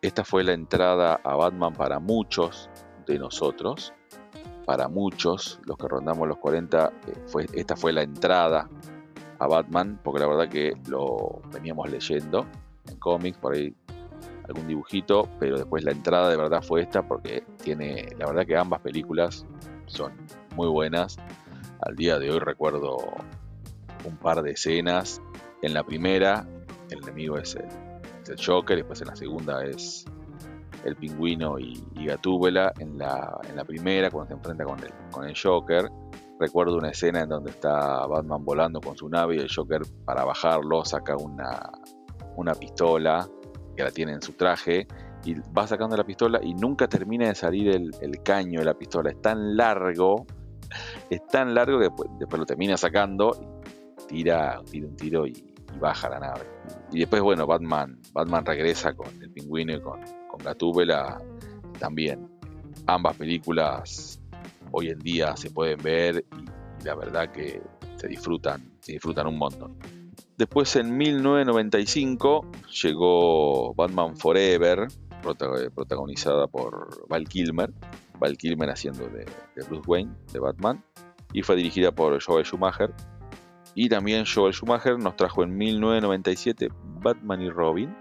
esta 0.00 0.24
fue 0.24 0.44
la 0.44 0.52
entrada 0.52 1.20
a 1.22 1.36
Batman 1.36 1.72
para 1.72 1.98
muchos 1.98 2.70
de 3.06 3.18
nosotros, 3.18 3.92
para 4.64 4.88
muchos, 4.88 5.60
los 5.64 5.76
que 5.76 5.88
rondamos 5.88 6.28
los 6.28 6.38
40, 6.38 6.92
eh, 7.06 7.14
fue, 7.26 7.46
esta 7.52 7.76
fue 7.76 7.92
la 7.92 8.02
entrada 8.02 8.68
a 9.38 9.46
Batman, 9.46 10.00
porque 10.02 10.20
la 10.20 10.28
verdad 10.28 10.48
que 10.48 10.72
lo 10.88 11.42
veníamos 11.52 11.90
leyendo 11.90 12.46
en 12.88 12.96
cómics, 12.96 13.38
por 13.38 13.54
ahí 13.54 13.74
algún 14.48 14.66
dibujito, 14.66 15.28
pero 15.38 15.56
después 15.56 15.84
la 15.84 15.92
entrada 15.92 16.28
de 16.28 16.36
verdad 16.36 16.62
fue 16.62 16.82
esta 16.82 17.06
porque 17.06 17.44
tiene, 17.62 18.08
la 18.18 18.26
verdad 18.26 18.46
que 18.46 18.56
ambas 18.56 18.80
películas 18.80 19.46
son 19.86 20.12
muy 20.56 20.68
buenas. 20.68 21.16
Al 21.80 21.96
día 21.96 22.18
de 22.18 22.30
hoy 22.30 22.38
recuerdo 22.38 22.98
un 24.04 24.16
par 24.16 24.42
de 24.42 24.52
escenas. 24.52 25.20
En 25.62 25.74
la 25.74 25.84
primera, 25.84 26.46
el 26.90 26.98
enemigo 27.02 27.38
es 27.38 27.56
el, 27.56 27.66
Joker, 28.44 28.78
y 28.78 28.80
después 28.80 29.00
en 29.00 29.08
la 29.08 29.16
segunda 29.16 29.64
es 29.64 30.04
el 30.84 30.96
pingüino 30.96 31.58
y, 31.58 31.82
y 31.94 32.06
Gatúbela. 32.06 32.72
En 32.78 32.98
la, 32.98 33.40
en 33.48 33.56
la 33.56 33.64
primera, 33.64 34.10
cuando 34.10 34.28
se 34.28 34.34
enfrenta 34.34 34.64
con 34.64 34.78
el, 34.80 34.92
con 35.10 35.28
el 35.28 35.34
Joker, 35.40 35.88
recuerdo 36.38 36.76
una 36.76 36.90
escena 36.90 37.20
en 37.20 37.28
donde 37.28 37.50
está 37.50 38.06
Batman 38.06 38.44
volando 38.44 38.80
con 38.80 38.96
su 38.96 39.08
nave 39.08 39.36
y 39.36 39.38
el 39.38 39.48
Joker, 39.54 39.82
para 40.04 40.24
bajarlo, 40.24 40.84
saca 40.84 41.16
una, 41.16 41.70
una 42.36 42.54
pistola 42.54 43.28
que 43.76 43.84
la 43.84 43.90
tiene 43.90 44.12
en 44.12 44.22
su 44.22 44.32
traje 44.32 44.86
y 45.24 45.34
va 45.56 45.66
sacando 45.66 45.96
la 45.96 46.04
pistola 46.04 46.40
y 46.42 46.54
nunca 46.54 46.88
termina 46.88 47.28
de 47.28 47.34
salir 47.34 47.68
el, 47.68 48.22
caño 48.22 48.60
de 48.60 48.66
la 48.66 48.74
pistola. 48.74 49.10
Es 49.10 49.20
tan 49.20 49.56
largo, 49.56 50.26
es 51.10 51.24
tan 51.28 51.54
largo 51.54 51.78
que 51.78 51.88
después, 52.18 52.38
lo 52.38 52.46
termina 52.46 52.76
sacando, 52.76 53.60
tira, 54.08 54.60
tira 54.70 54.86
un 54.88 54.96
tiro 54.96 55.26
y, 55.26 55.51
baja 55.80 56.08
la 56.08 56.20
nave. 56.20 56.46
Y 56.92 57.00
después, 57.00 57.22
bueno, 57.22 57.46
Batman, 57.46 57.98
Batman 58.12 58.44
regresa 58.44 58.94
con 58.94 59.08
el 59.22 59.30
pingüino 59.30 59.74
y 59.74 59.80
con, 59.80 60.00
con 60.28 60.42
Gatúbela 60.44 61.18
también. 61.78 62.28
Ambas 62.86 63.16
películas 63.16 64.20
hoy 64.70 64.88
en 64.88 64.98
día 64.98 65.36
se 65.36 65.50
pueden 65.50 65.80
ver 65.82 66.24
y 66.80 66.84
la 66.84 66.94
verdad 66.94 67.30
que 67.30 67.62
se 67.96 68.08
disfrutan, 68.08 68.72
se 68.80 68.92
disfrutan 68.92 69.26
un 69.26 69.38
montón. 69.38 69.78
Después 70.36 70.74
en 70.76 70.96
1995 70.96 72.50
llegó 72.82 73.74
Batman 73.74 74.16
Forever, 74.16 74.88
protagonizada 75.22 76.48
por 76.48 77.06
Val 77.08 77.28
Kilmer, 77.28 77.72
Val 78.18 78.36
Kilmer 78.36 78.70
haciendo 78.70 79.08
de, 79.08 79.26
Bruce 79.68 79.84
Wayne, 79.86 80.12
de 80.32 80.40
Batman, 80.40 80.82
y 81.32 81.42
fue 81.42 81.56
dirigida 81.56 81.92
por 81.92 82.20
Joel 82.20 82.44
Schumacher. 82.44 82.92
Y 83.74 83.88
también 83.88 84.24
Joel 84.26 84.52
Schumacher 84.52 84.98
nos 84.98 85.16
trajo 85.16 85.42
en 85.42 85.56
1997 85.56 86.68
Batman 87.00 87.42
y 87.42 87.50
Robin, 87.50 87.94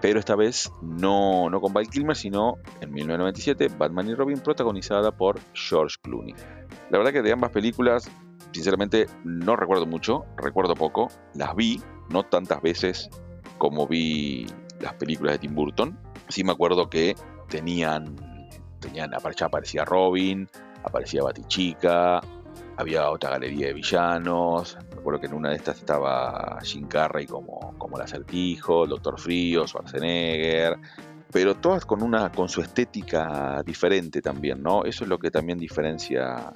pero 0.00 0.18
esta 0.18 0.36
vez 0.36 0.70
no, 0.82 1.48
no 1.50 1.60
con 1.60 1.72
Val 1.72 1.88
Kilmer, 1.88 2.16
sino 2.16 2.56
en 2.80 2.92
1997 2.92 3.68
Batman 3.78 4.08
y 4.08 4.14
Robin 4.14 4.40
protagonizada 4.40 5.12
por 5.12 5.40
George 5.54 5.96
Clooney. 6.02 6.34
La 6.90 6.98
verdad 6.98 7.12
que 7.12 7.22
de 7.22 7.32
ambas 7.32 7.50
películas 7.50 8.10
sinceramente 8.52 9.06
no 9.24 9.56
recuerdo 9.56 9.86
mucho, 9.86 10.24
recuerdo 10.36 10.74
poco. 10.74 11.08
Las 11.34 11.54
vi, 11.54 11.80
no 12.10 12.24
tantas 12.24 12.62
veces 12.62 13.08
como 13.58 13.86
vi 13.86 14.46
las 14.80 14.94
películas 14.94 15.34
de 15.34 15.38
Tim 15.40 15.54
Burton. 15.54 15.98
Sí 16.28 16.44
me 16.44 16.52
acuerdo 16.52 16.88
que 16.88 17.16
tenían, 17.48 18.16
tenían 18.80 19.12
aparecía 19.14 19.84
Robin, 19.84 20.48
aparecía 20.84 21.22
Batichica, 21.22 22.20
había 22.76 23.10
otra 23.10 23.30
galería 23.30 23.68
de 23.68 23.74
villanos. 23.74 24.78
Me 24.98 25.02
acuerdo 25.02 25.20
que 25.20 25.26
en 25.28 25.34
una 25.34 25.50
de 25.50 25.54
estas 25.54 25.78
estaba 25.78 26.58
Jim 26.64 26.88
Carrey 26.88 27.24
como, 27.24 27.72
como 27.78 27.96
el 27.98 28.02
acertijo, 28.02 28.84
Doctor 28.84 29.20
Frío, 29.20 29.64
Schwarzenegger. 29.64 30.76
Pero 31.30 31.54
todas 31.54 31.86
con 31.86 32.02
una 32.02 32.32
con 32.32 32.48
su 32.48 32.60
estética 32.62 33.62
diferente 33.64 34.20
también, 34.20 34.60
¿no? 34.60 34.84
Eso 34.84 35.04
es 35.04 35.08
lo 35.08 35.20
que 35.20 35.30
también 35.30 35.56
diferencia 35.56 36.52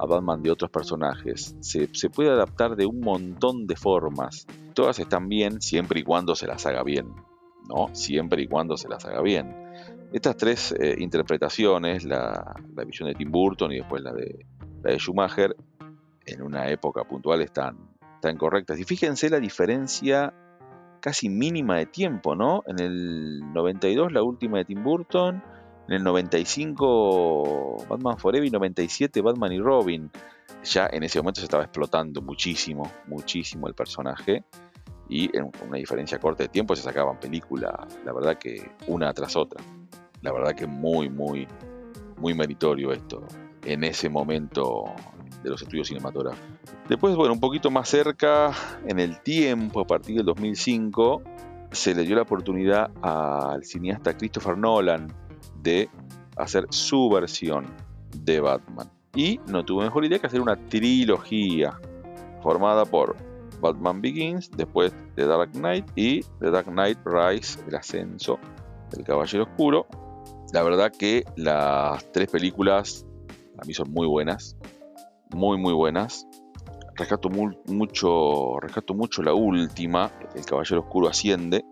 a 0.00 0.04
Batman 0.04 0.42
de 0.42 0.50
otros 0.50 0.68
personajes. 0.72 1.54
Se, 1.60 2.10
puede 2.10 2.30
adaptar 2.30 2.74
de 2.74 2.86
un 2.86 2.98
montón 2.98 3.68
de 3.68 3.76
formas. 3.76 4.48
Todas 4.74 4.98
están 4.98 5.28
bien 5.28 5.62
siempre 5.62 6.00
y 6.00 6.02
cuando 6.02 6.34
se 6.34 6.48
las 6.48 6.66
haga 6.66 6.82
bien. 6.82 7.14
¿no? 7.68 7.94
Siempre 7.94 8.42
y 8.42 8.48
cuando 8.48 8.76
se 8.76 8.88
las 8.88 9.04
haga 9.04 9.22
bien. 9.22 9.54
Estas 10.12 10.36
tres 10.36 10.72
eh, 10.72 10.96
interpretaciones, 10.98 12.02
la, 12.02 12.52
visión 12.84 13.08
de 13.08 13.14
Tim 13.14 13.30
Burton 13.30 13.70
y 13.70 13.76
después 13.76 14.02
la 14.02 14.12
de, 14.12 14.44
la 14.82 14.90
de 14.90 14.98
Schumacher, 14.98 15.54
en 16.26 16.42
una 16.42 16.68
época 16.68 17.04
puntual 17.04 17.40
están, 17.42 17.76
están 18.14 18.36
correctas. 18.36 18.78
Y 18.78 18.84
fíjense 18.84 19.30
la 19.30 19.40
diferencia 19.40 20.32
casi 21.00 21.28
mínima 21.28 21.76
de 21.76 21.86
tiempo, 21.86 22.34
¿no? 22.34 22.62
En 22.66 22.78
el 22.78 23.52
92 23.52 24.12
la 24.12 24.22
última 24.22 24.58
de 24.58 24.66
Tim 24.66 24.82
Burton, 24.82 25.42
en 25.88 25.94
el 25.94 26.04
95 26.04 27.86
Batman 27.88 28.18
Forever 28.18 28.46
y 28.46 28.50
97 28.50 29.20
Batman 29.22 29.52
y 29.52 29.60
Robin. 29.60 30.10
Ya 30.62 30.88
en 30.92 31.02
ese 31.02 31.18
momento 31.20 31.40
se 31.40 31.46
estaba 31.46 31.64
explotando 31.64 32.20
muchísimo, 32.20 32.90
muchísimo 33.06 33.66
el 33.66 33.74
personaje. 33.74 34.44
Y 35.08 35.36
en 35.36 35.50
una 35.66 35.78
diferencia 35.78 36.20
corta 36.20 36.44
de 36.44 36.48
tiempo 36.48 36.76
se 36.76 36.82
sacaban 36.82 37.18
películas, 37.18 37.74
la 38.04 38.12
verdad 38.12 38.38
que 38.38 38.70
una 38.86 39.12
tras 39.12 39.34
otra. 39.34 39.60
La 40.22 40.32
verdad 40.32 40.54
que 40.54 40.66
muy, 40.66 41.08
muy, 41.08 41.48
muy 42.18 42.34
meritorio 42.34 42.92
esto 42.92 43.26
en 43.64 43.84
ese 43.84 44.08
momento 44.08 44.84
de 45.42 45.50
los 45.50 45.62
estudios 45.62 45.88
cinematográficos. 45.88 46.48
Después, 46.88 47.14
bueno, 47.16 47.32
un 47.32 47.40
poquito 47.40 47.70
más 47.70 47.88
cerca, 47.88 48.52
en 48.86 48.98
el 48.98 49.20
tiempo, 49.22 49.80
a 49.80 49.86
partir 49.86 50.16
del 50.16 50.26
2005, 50.26 51.22
se 51.70 51.94
le 51.94 52.02
dio 52.04 52.16
la 52.16 52.22
oportunidad 52.22 52.90
al 53.02 53.64
cineasta 53.64 54.16
Christopher 54.16 54.58
Nolan 54.58 55.12
de 55.62 55.88
hacer 56.36 56.66
su 56.70 57.08
versión 57.08 57.66
de 58.14 58.40
Batman. 58.40 58.90
Y 59.14 59.40
no 59.46 59.64
tuvo 59.64 59.82
mejor 59.82 60.04
idea 60.04 60.18
que 60.18 60.26
hacer 60.26 60.40
una 60.40 60.56
trilogía 60.56 61.78
formada 62.42 62.84
por 62.84 63.16
Batman 63.60 64.00
Begins, 64.00 64.50
después 64.56 64.92
The 65.16 65.26
Dark 65.26 65.52
Knight 65.52 65.86
y 65.94 66.22
The 66.40 66.50
Dark 66.50 66.66
Knight 66.66 66.98
Rise, 67.04 67.58
el 67.68 67.74
ascenso 67.74 68.38
del 68.90 69.04
Caballero 69.04 69.44
Oscuro. 69.44 69.86
La 70.52 70.62
verdad 70.62 70.92
que 70.96 71.24
las 71.36 72.10
tres 72.12 72.28
películas 72.30 73.06
a 73.58 73.64
mí 73.64 73.74
son 73.74 73.92
muy 73.92 74.06
buenas, 74.06 74.56
muy 75.34 75.58
muy 75.58 75.72
buenas. 75.72 76.26
Rescato 76.96 77.30
mucho, 77.30 78.60
rescato 78.60 78.94
mucho 78.94 79.22
la 79.22 79.32
última, 79.32 80.12
El 80.34 80.44
Caballero 80.44 80.82
Oscuro 80.82 81.08
asciende, 81.08 81.64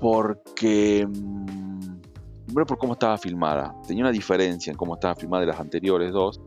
porque 0.00 1.06
mm, 1.06 2.00
primero 2.46 2.66
por 2.66 2.78
cómo 2.78 2.94
estaba 2.94 3.18
filmada. 3.18 3.74
Tenía 3.86 4.04
una 4.04 4.12
diferencia 4.12 4.70
en 4.70 4.76
cómo 4.76 4.94
estaba 4.94 5.14
filmada 5.14 5.42
de 5.42 5.46
las 5.48 5.60
anteriores 5.60 6.12
dos. 6.12 6.40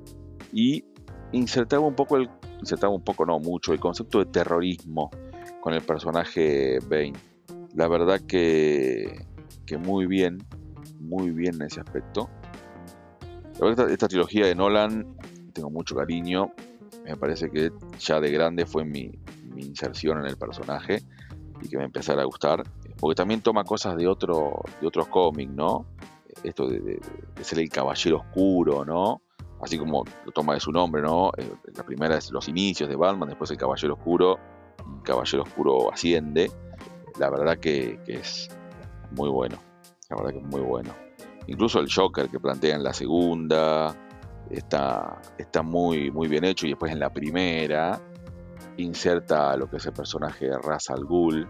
Y 0.52 0.86
insertaba 1.32 1.86
un 1.86 1.96
poco 1.96 2.18
el. 2.18 2.30
Insertaba 2.60 2.94
un 2.94 3.04
poco, 3.04 3.26
no 3.26 3.40
mucho, 3.40 3.74
el 3.74 3.80
concepto 3.80 4.20
de 4.20 4.26
terrorismo 4.26 5.12
con 5.62 5.74
el 5.74 5.82
personaje 5.82 6.80
Bane. 6.90 7.14
La 7.76 7.88
verdad 7.88 8.22
que. 8.22 9.28
que 9.66 9.78
muy 9.78 10.08
bien. 10.08 10.40
Muy 11.00 11.32
bien 11.32 11.56
en 11.56 11.64
ese 11.64 11.80
aspecto. 11.80 12.30
Esta, 13.62 13.92
esta 13.92 14.08
trilogía 14.08 14.46
de 14.46 14.56
Nolan 14.56 15.16
tengo 15.54 15.70
mucho 15.70 15.96
cariño. 15.96 16.52
Me 17.06 17.16
parece 17.18 17.50
que 17.50 17.72
ya 18.00 18.20
de 18.20 18.32
grande 18.32 18.66
fue 18.66 18.86
mi, 18.86 19.12
inserción 19.56 20.20
en 20.20 20.26
el 20.26 20.36
personaje 20.36 21.04
y 21.62 21.70
que 21.70 21.78
me 21.78 21.84
empezara 21.84 22.24
a 22.24 22.26
gustar 22.26 22.64
porque 23.00 23.16
también 23.16 23.42
toma 23.42 23.64
cosas 23.64 23.96
de, 23.96 24.08
otro, 24.08 24.64
de 24.82 24.88
otros 24.88 25.08
cómics, 25.08 25.52
¿no? 25.52 25.86
esto 26.44 26.68
de, 26.68 27.00
ser 27.42 27.60
el 27.60 27.70
caballero 27.70 28.18
oscuro, 28.18 28.86
¿no? 28.86 29.22
Así 29.62 29.78
como 29.78 30.04
lo 30.26 30.32
toma 30.32 30.54
de 30.54 30.60
su 30.60 30.72
nombre, 30.72 31.02
¿no? 31.02 31.32
Eh, 31.38 31.54
la 31.76 31.84
primera 31.84 32.18
es 32.18 32.32
los 32.32 32.48
inicios 32.50 32.90
de 32.90 32.96
Batman, 32.96 33.30
después 33.30 33.50
el 33.52 33.58
caballero 33.58 33.94
oscuro, 33.94 34.40
caballero 35.04 35.44
oscuro 35.44 35.92
asciende. 35.92 36.52
La 37.18 37.30
verdad 37.30 37.58
que, 37.58 38.00
es 38.08 38.50
muy 39.12 39.30
bueno, 39.30 39.58
la 40.10 40.18
verdad 40.18 40.32
que 40.32 40.40
es 40.40 40.46
muy 40.46 40.62
bueno. 40.62 40.94
Incluso 41.48 41.80
el 41.80 41.88
Joker 41.94 42.30
que 42.30 42.40
plantea 42.40 42.76
en 42.76 42.84
la 42.84 42.94
segunda 42.94 43.96
está, 44.50 45.22
está 45.38 45.62
muy, 45.62 46.12
muy 46.12 46.28
bien 46.28 46.44
hecho 46.44 46.66
y 46.66 46.70
después 46.70 46.92
en 46.92 47.00
la 47.00 47.12
primera 47.12 48.00
inserta 48.78 49.56
lo 49.58 49.70
que 49.70 49.78
es 49.78 49.86
el 49.86 49.94
personaje 49.94 50.46
de 50.46 50.58
Ra's 50.58 50.90
al 50.90 51.06
Ghul, 51.06 51.48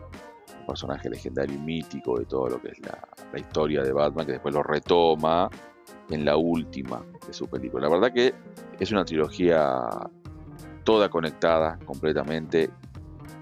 un 0.60 0.66
personaje 0.66 1.10
legendario 1.10 1.56
y 1.56 1.60
mítico 1.60 2.20
de 2.20 2.26
todo 2.26 2.50
lo 2.50 2.62
que 2.62 2.70
es 2.70 2.80
la, 2.80 3.40
historia 3.40 3.82
de 3.82 3.92
Batman, 3.92 4.26
que 4.26 4.34
después 4.34 4.54
lo 4.54 4.64
retoma 4.64 5.50
en 6.10 6.26
la 6.26 6.38
última 6.38 7.04
de 7.26 7.34
su 7.34 7.48
película. 7.48 7.88
La 7.88 7.94
verdad 7.94 8.14
que 8.14 8.34
es 8.80 8.92
una 8.92 9.04
trilogía 9.04 9.82
toda 10.84 11.10
conectada 11.10 11.80
completamente 11.86 12.70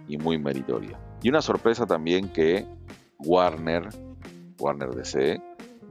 y 0.07 0.17
muy 0.17 0.37
meritoria. 0.39 0.99
Y 1.21 1.29
una 1.29 1.41
sorpresa 1.41 1.85
también 1.85 2.29
que 2.29 2.65
Warner, 3.19 3.89
Warner 4.59 4.89
DC, 4.91 5.41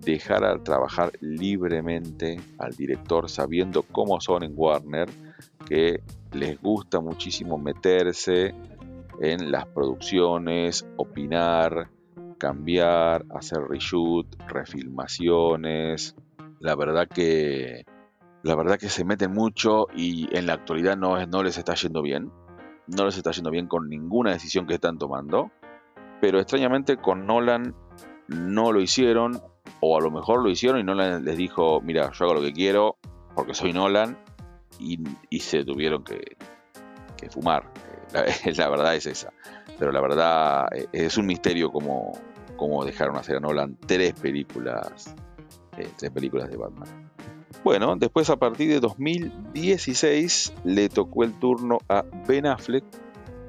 dejara 0.00 0.62
trabajar 0.62 1.12
libremente 1.20 2.40
al 2.58 2.72
director 2.74 3.28
sabiendo 3.28 3.82
cómo 3.82 4.20
son 4.20 4.42
en 4.42 4.52
Warner, 4.56 5.08
que 5.66 6.02
les 6.32 6.60
gusta 6.60 7.00
muchísimo 7.00 7.58
meterse 7.58 8.54
en 9.20 9.50
las 9.50 9.66
producciones, 9.66 10.86
opinar, 10.96 11.88
cambiar, 12.38 13.24
hacer 13.30 13.60
reshoot, 13.68 14.26
refilmaciones. 14.48 16.16
La 16.58 16.74
verdad 16.74 17.06
que 17.08 17.84
la 18.42 18.56
verdad 18.56 18.78
que 18.78 18.88
se 18.88 19.04
meten 19.04 19.32
mucho 19.32 19.86
y 19.94 20.34
en 20.34 20.46
la 20.46 20.54
actualidad 20.54 20.96
no, 20.96 21.24
no 21.26 21.42
les 21.42 21.58
está 21.58 21.74
yendo 21.74 22.02
bien. 22.02 22.32
No 22.86 23.04
les 23.04 23.16
está 23.16 23.30
yendo 23.32 23.50
bien 23.50 23.66
con 23.66 23.88
ninguna 23.88 24.32
decisión 24.32 24.66
que 24.66 24.74
están 24.74 24.98
tomando. 24.98 25.50
Pero 26.20 26.40
extrañamente 26.40 26.96
con 26.96 27.26
Nolan 27.26 27.74
no 28.28 28.72
lo 28.72 28.80
hicieron. 28.80 29.40
O 29.80 29.96
a 29.96 30.00
lo 30.00 30.10
mejor 30.10 30.42
lo 30.42 30.50
hicieron 30.50 30.80
y 30.80 30.84
Nolan 30.84 31.24
les 31.24 31.36
dijo, 31.36 31.80
mira, 31.80 32.10
yo 32.12 32.24
hago 32.24 32.34
lo 32.34 32.42
que 32.42 32.52
quiero 32.52 32.96
porque 33.34 33.54
soy 33.54 33.72
Nolan 33.72 34.18
y, 34.78 34.98
se 35.40 35.64
tuvieron 35.64 36.04
que, 36.04 36.36
fumar. 37.30 37.64
Eh, 38.12 38.52
la, 38.56 38.68
verdad 38.68 38.96
es 38.96 39.06
esa. 39.06 39.32
Pero 39.78 39.92
la 39.92 40.00
verdad 40.00 40.66
eh, 40.74 40.88
es 40.90 41.16
un 41.16 41.26
misterio 41.26 41.70
cómo, 41.70 42.18
cómo 42.56 42.84
dejaron 42.84 43.16
hacer 43.16 43.36
a 43.36 43.40
Nolan 43.40 43.78
tres 43.86 44.14
películas, 44.14 45.14
eh, 45.76 45.88
tres 45.96 46.10
películas 46.10 46.50
de 46.50 46.56
Batman. 46.56 46.88
Bueno, 47.62 47.94
después 47.94 48.28
a 48.30 48.36
partir 48.36 48.68
de 48.68 48.80
2016 48.80 50.54
le 50.64 50.88
tocó 50.88 51.22
el 51.22 51.38
turno 51.38 51.78
a 51.88 52.04
Ben 52.26 52.46
Affleck 52.46 52.82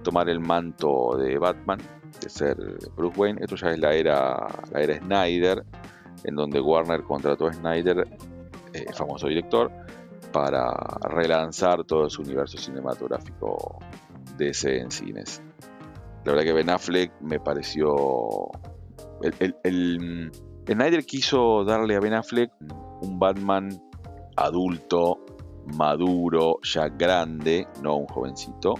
tomar 0.03 0.29
el 0.29 0.39
manto 0.39 1.17
de 1.17 1.37
Batman, 1.37 1.79
de 2.21 2.29
ser 2.29 2.57
Bruce 2.95 3.19
Wayne. 3.19 3.39
Esto 3.41 3.55
ya 3.55 3.71
es 3.71 3.79
la 3.79 3.93
era, 3.93 4.47
la 4.71 4.81
era 4.81 4.99
Snyder, 4.99 5.65
en 6.23 6.35
donde 6.35 6.59
Warner 6.59 7.03
contrató 7.03 7.47
a 7.47 7.53
Snyder, 7.53 8.07
famoso 8.93 9.27
director, 9.27 9.71
para 10.31 10.71
relanzar 11.09 11.83
todo 11.83 12.09
su 12.09 12.21
universo 12.21 12.57
cinematográfico 12.57 13.79
DC 14.37 14.79
en 14.79 14.91
cines. 14.91 15.41
La 16.23 16.33
verdad 16.33 16.45
que 16.45 16.53
Ben 16.53 16.69
Affleck 16.69 17.11
me 17.21 17.39
pareció... 17.39 18.49
El, 19.21 19.55
el, 19.63 20.31
Snyder 20.65 21.05
quiso 21.05 21.63
darle 21.63 21.95
a 21.95 21.99
Ben 21.99 22.13
Affleck 22.13 22.51
un 23.01 23.19
Batman 23.19 23.69
adulto, 24.35 25.19
maduro, 25.75 26.59
ya 26.63 26.87
grande, 26.89 27.67
no 27.81 27.97
un 27.97 28.07
jovencito. 28.07 28.75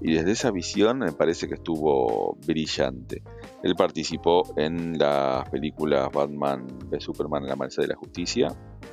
Y 0.00 0.14
desde 0.14 0.32
esa 0.32 0.50
visión 0.50 0.98
me 0.98 1.12
parece 1.12 1.48
que 1.48 1.54
estuvo 1.54 2.36
brillante. 2.46 3.22
Él 3.64 3.74
participó 3.74 4.54
en 4.56 4.96
las 4.98 5.48
películas 5.48 6.08
Batman 6.12 6.68
v 6.88 7.00
Superman 7.00 7.42
en 7.42 7.48
la 7.48 7.54
Amanecer 7.54 7.82
de 7.82 7.88
la 7.88 7.96
Justicia, 7.96 8.48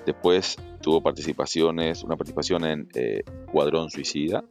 Después 0.06 0.58
tuvo 0.82 1.02
participaciones, 1.02 2.04
una 2.04 2.16
participación 2.16 2.66
en 2.66 2.88
eh, 2.96 3.24
Cuadrón 3.52 3.90
Suicida, 3.92 4.44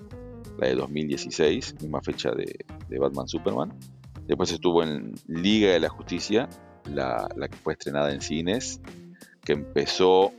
la 0.59 0.69
de 0.69 0.75
2016, 0.77 1.83
misma 1.83 2.01
fecha 2.03 2.31
de, 2.31 2.65
Batman 2.99 3.27
Superman. 3.27 3.73
Después 4.27 4.53
estuvo 4.53 4.83
en 4.83 5.15
Liga 5.27 5.73
de 5.73 5.81
la 5.81 5.89
Justicia, 5.89 6.49
la, 6.85 7.29
que 7.51 7.57
fue 7.57 7.73
estrenada 7.73 8.13
en 8.13 8.21
cines, 8.21 8.81
que 9.45 9.55
empezó 9.55 10.33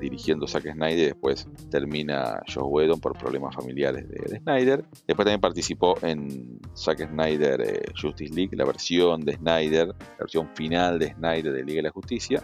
dirigiendo 0.00 0.46
Zack 0.46 0.72
Snyder 0.72 1.06
después 1.06 1.48
termina 1.70 2.42
Joe 2.52 2.64
Whedon 2.64 3.00
por 3.00 3.16
problemas 3.16 3.54
familiares 3.54 4.08
de, 4.08 4.38
Snyder. 4.38 4.84
Después 5.06 5.24
también 5.24 5.40
participó 5.40 5.96
en 6.02 6.60
Zack 6.76 7.08
Snyder 7.08 7.60
eh, 7.60 7.92
Justice 8.00 8.34
League, 8.34 8.56
la 8.56 8.64
versión 8.64 9.22
de 9.22 9.34
Snyder, 9.34 9.88
la 9.88 10.16
versión 10.18 10.48
final 10.54 10.98
de 10.98 11.14
Snyder 11.14 11.52
de 11.52 11.64
Liga 11.64 11.78
de 11.78 11.82
la 11.84 11.90
Justicia. 11.90 12.42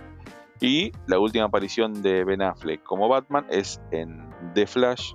Y 0.60 0.92
la 1.06 1.18
última 1.18 1.44
aparición 1.44 2.02
de 2.02 2.24
Ben 2.24 2.42
Affleck 2.42 2.82
como 2.82 3.08
Batman 3.08 3.46
es 3.50 3.80
en 3.90 4.30
The 4.54 4.66
Flash, 4.66 5.12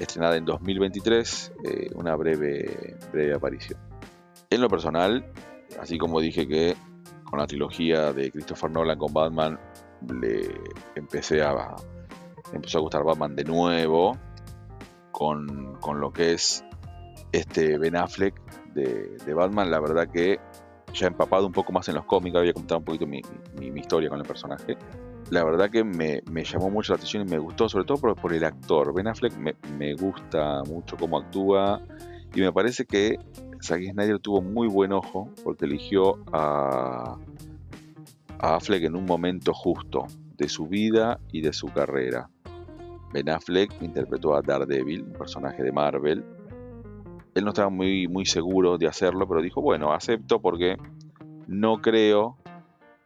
estrenada 0.00 0.36
en 0.36 0.46
2023, 0.46 1.52
eh, 1.64 1.90
una 1.94 2.16
breve, 2.16 2.96
breve 3.12 3.34
aparición. 3.34 3.78
En 4.48 4.62
lo 4.62 4.68
personal, 4.68 5.30
así 5.78 5.98
como 5.98 6.20
dije 6.20 6.48
que 6.48 6.74
con 7.24 7.38
la 7.38 7.46
trilogía 7.46 8.12
de 8.12 8.30
Christopher 8.30 8.70
Nolan 8.70 8.98
con 8.98 9.12
Batman 9.12 9.58
le 10.06 10.48
empecé 10.94 11.42
a 11.42 11.76
empezó 12.52 12.78
a 12.78 12.80
gustar 12.80 13.04
Batman 13.04 13.36
de 13.36 13.44
nuevo 13.44 14.16
con, 15.10 15.78
lo 16.00 16.12
que 16.12 16.32
es 16.32 16.64
este 17.32 17.78
Ben 17.78 17.96
Affleck 17.96 18.40
de, 18.72 19.16
de 19.24 19.34
Batman, 19.34 19.70
la 19.70 19.80
verdad 19.80 20.08
que 20.08 20.38
ya 20.92 21.06
empapado 21.06 21.46
un 21.46 21.52
poco 21.52 21.72
más 21.72 21.88
en 21.88 21.96
los 21.96 22.04
cómics, 22.04 22.36
había 22.36 22.52
contado 22.52 22.78
un 22.78 22.84
poquito 22.84 23.06
mi, 23.06 23.22
historia 23.78 24.08
con 24.08 24.18
el 24.18 24.26
personaje. 24.26 24.76
La 25.30 25.44
verdad 25.44 25.70
que 25.70 25.84
me, 25.84 26.22
llamó 26.44 26.70
mucho 26.70 26.92
la 26.92 26.96
atención 26.96 27.26
y 27.26 27.30
me 27.30 27.38
gustó, 27.38 27.68
sobre 27.68 27.84
todo 27.84 28.14
por, 28.14 28.32
el 28.32 28.44
actor. 28.44 28.94
Ben 28.94 29.08
Affleck 29.08 29.34
me, 29.36 29.94
gusta 29.94 30.62
mucho 30.66 30.96
cómo 30.96 31.18
actúa 31.18 31.82
y 32.34 32.40
me 32.40 32.52
parece 32.52 32.84
que 32.86 33.18
Zack 33.62 33.82
Snyder 33.82 34.18
tuvo 34.20 34.40
muy 34.40 34.68
buen 34.68 34.92
ojo 34.92 35.30
porque 35.44 35.66
eligió 35.66 36.18
a, 36.32 37.18
a 38.38 38.56
Affleck 38.56 38.84
en 38.84 38.96
un 38.96 39.04
momento 39.04 39.52
justo 39.52 40.06
de 40.36 40.48
su 40.48 40.66
vida 40.66 41.20
y 41.32 41.40
de 41.40 41.52
su 41.52 41.66
carrera. 41.68 42.30
Ben 43.12 43.28
Affleck 43.28 43.80
interpretó 43.80 44.34
a 44.34 44.42
Daredevil, 44.42 45.02
un 45.02 45.12
personaje 45.12 45.62
de 45.62 45.72
Marvel, 45.72 46.24
él 47.38 47.44
no 47.44 47.50
estaba 47.50 47.70
muy, 47.70 48.08
muy 48.08 48.26
seguro 48.26 48.78
de 48.78 48.88
hacerlo, 48.88 49.26
pero 49.28 49.40
dijo, 49.40 49.62
bueno, 49.62 49.92
acepto 49.92 50.40
porque 50.40 50.76
no 51.46 51.80
creo 51.80 52.36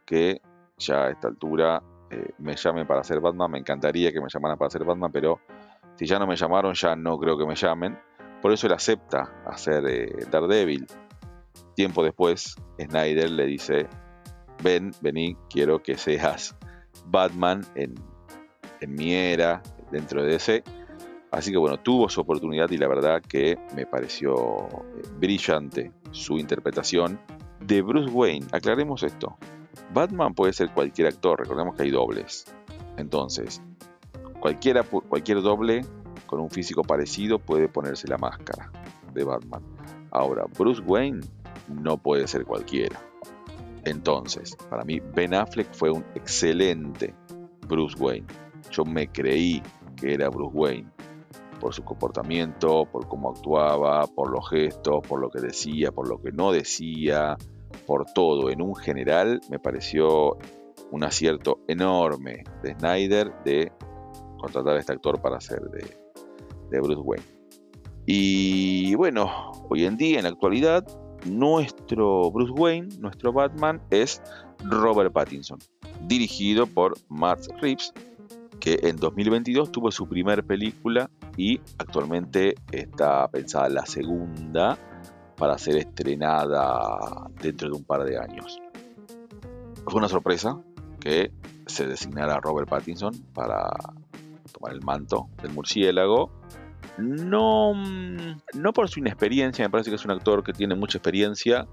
que 0.05 0.41
ya 0.77 1.05
a 1.05 1.09
esta 1.11 1.27
altura 1.27 1.83
eh, 2.09 2.31
me 2.39 2.55
llamen 2.55 2.87
para 2.87 3.01
hacer 3.01 3.19
Batman. 3.19 3.51
Me 3.51 3.59
encantaría 3.59 4.11
que 4.11 4.19
me 4.19 4.27
llamaran 4.33 4.57
para 4.57 4.67
hacer 4.67 4.83
Batman, 4.83 5.11
pero 5.11 5.39
si 5.95 6.05
ya 6.05 6.19
no 6.19 6.25
me 6.25 6.35
llamaron, 6.35 6.73
ya 6.73 6.95
no 6.95 7.17
creo 7.19 7.37
que 7.37 7.45
me 7.45 7.55
llamen. 7.55 7.97
Por 8.41 8.51
eso 8.51 8.67
él 8.67 8.73
acepta 8.73 9.43
hacer 9.45 9.85
eh, 9.87 10.25
Daredevil. 10.29 10.87
Tiempo 11.75 12.03
después, 12.03 12.55
Snyder 12.79 13.29
le 13.29 13.45
dice, 13.45 13.87
ven, 14.63 14.91
vení, 15.01 15.35
quiero 15.49 15.83
que 15.83 15.97
seas 15.97 16.55
Batman 17.07 17.65
en, 17.75 17.95
mi 18.87 19.13
era, 19.13 19.61
dentro 19.91 20.23
de 20.23 20.33
DC. 20.33 20.63
Así 21.31 21.51
que 21.51 21.57
bueno, 21.57 21.79
tuvo 21.79 22.09
su 22.09 22.21
oportunidad 22.21 22.69
y 22.69 22.77
la 22.77 22.87
verdad 22.87 23.21
que 23.21 23.57
me 23.75 23.85
pareció 23.85 24.67
eh, 24.67 25.01
brillante 25.17 25.91
su 26.11 26.37
interpretación 26.37 27.19
de 27.59 27.81
Bruce 27.81 28.11
Wayne. 28.11 28.45
Aclaremos 28.51 29.03
esto. 29.03 29.37
Batman 29.93 30.33
puede 30.33 30.53
ser 30.53 30.69
cualquier 30.71 31.07
actor, 31.07 31.39
recordemos 31.39 31.75
que 31.75 31.83
hay 31.83 31.91
dobles. 31.91 32.45
Entonces, 32.97 33.61
cualquier 34.39 35.41
doble 35.41 35.81
con 36.27 36.39
un 36.39 36.49
físico 36.49 36.83
parecido 36.83 37.39
puede 37.39 37.67
ponerse 37.67 38.07
la 38.07 38.17
máscara 38.17 38.71
de 39.13 39.23
Batman. 39.23 39.63
Ahora, 40.11 40.45
Bruce 40.57 40.81
Wayne 40.81 41.21
no 41.67 41.97
puede 41.97 42.27
ser 42.27 42.45
cualquiera. 42.45 42.99
Entonces, 43.85 44.55
para 44.69 44.83
mí, 44.83 45.01
Ben 45.13 45.33
Affleck 45.33 45.73
fue 45.73 45.91
un 45.91 46.05
excelente 46.15 47.13
Bruce 47.67 47.97
Wayne. 47.99 48.27
Yo 48.71 48.85
me 48.85 49.07
creí 49.07 49.61
que 49.97 50.13
era 50.13 50.29
Bruce 50.29 50.55
Wayne 50.55 50.89
por 51.59 51.73
su 51.73 51.83
comportamiento, 51.83 52.85
por 52.85 53.07
cómo 53.07 53.31
actuaba, 53.31 54.05
por 54.07 54.31
los 54.31 54.49
gestos, 54.49 55.05
por 55.07 55.19
lo 55.19 55.29
que 55.29 55.39
decía, 55.39 55.91
por 55.91 56.07
lo 56.07 56.21
que 56.21 56.31
no 56.31 56.51
decía, 56.51 57.37
por 57.85 58.05
todo. 58.13 58.49
En 58.49 58.61
un 58.61 58.75
general 58.75 59.41
me 59.49 59.59
pareció 59.59 60.37
un 60.91 61.03
acierto 61.03 61.59
enorme 61.67 62.43
de 62.61 62.75
Snyder 62.75 63.33
de 63.43 63.71
contratar 64.37 64.75
a 64.75 64.79
este 64.79 64.93
actor 64.93 65.21
para 65.21 65.37
hacer 65.37 65.61
de, 65.61 65.97
de 66.69 66.79
Bruce 66.79 67.01
Wayne. 67.01 67.25
Y 68.05 68.95
bueno, 68.95 69.51
hoy 69.69 69.85
en 69.85 69.95
día, 69.95 70.17
en 70.17 70.23
la 70.23 70.29
actualidad, 70.29 70.85
nuestro 71.25 72.31
Bruce 72.31 72.51
Wayne, 72.51 72.89
nuestro 72.99 73.33
Batman, 73.33 73.81
es 73.89 74.21
Robert 74.63 75.13
Pattinson, 75.13 75.59
dirigido 76.01 76.67
por 76.67 76.95
Matt 77.09 77.47
Reeves, 77.61 77.93
que 78.59 78.79
en 78.83 78.97
2022 78.97 79.71
tuvo 79.71 79.91
su 79.91 80.07
primer 80.07 80.43
película 80.45 81.09
y 81.35 81.59
actualmente 81.77 82.55
está 82.71 83.27
pensada 83.27 83.67
la 83.69 83.85
segunda 83.85 84.77
para 85.35 85.57
ser 85.57 85.77
estrenada 85.77 87.29
dentro 87.41 87.69
de 87.69 87.75
un 87.75 87.83
par 87.83 88.03
de 88.05 88.17
años. 88.17 88.59
Fue 89.85 89.95
una 89.95 90.07
sorpresa 90.07 90.61
que 90.99 91.31
se 91.65 91.87
designara 91.87 92.35
a 92.35 92.39
Robert 92.39 92.69
Pattinson 92.69 93.13
para 93.33 93.69
tomar 94.53 94.73
el 94.73 94.81
manto 94.81 95.27
del 95.41 95.51
murciélago. 95.51 96.31
No, 96.97 97.73
no 98.53 98.73
por 98.73 98.89
su 98.89 98.99
inexperiencia, 98.99 99.65
me 99.65 99.69
parece 99.69 99.89
que 99.89 99.95
es 99.95 100.05
un 100.05 100.11
actor 100.11 100.43
que 100.43 100.53
tiene 100.53 100.75
mucha 100.75 100.97
experiencia. 100.97 101.67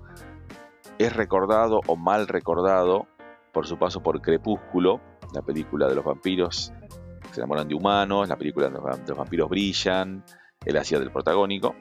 Es 0.98 1.14
recordado 1.14 1.80
o 1.86 1.96
mal 1.96 2.28
recordado 2.28 3.06
por 3.52 3.66
su 3.66 3.78
paso 3.78 4.02
por 4.02 4.20
Crepúsculo, 4.20 5.00
la 5.34 5.42
película 5.42 5.88
de 5.88 5.94
los 5.94 6.04
vampiros 6.04 6.72
que 7.22 7.34
se 7.34 7.40
enamoran 7.40 7.68
de 7.68 7.74
humanos, 7.74 8.28
la 8.28 8.36
película 8.36 8.68
de 8.68 8.72
los 8.72 9.16
vampiros 9.16 9.48
brillan, 9.48 10.24
él 10.64 10.76
hacía 10.76 10.98
del 10.98 11.10
protagónico. 11.10 11.74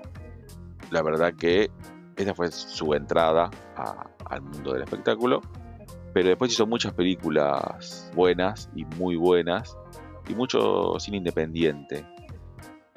La 0.91 1.01
verdad 1.01 1.33
que 1.33 1.71
esa 2.15 2.33
fue 2.33 2.51
su 2.51 2.93
entrada 2.93 3.49
al 4.25 4.41
mundo 4.41 4.73
del 4.73 4.83
espectáculo 4.83 5.41
pero 6.13 6.29
después 6.29 6.51
hizo 6.51 6.65
muchas 6.65 6.93
películas 6.93 8.11
buenas 8.15 8.69
y 8.75 8.85
muy 8.85 9.15
buenas 9.15 9.77
y 10.27 10.33
mucho 10.33 10.99
cine 10.99 11.17
independiente. 11.17 12.05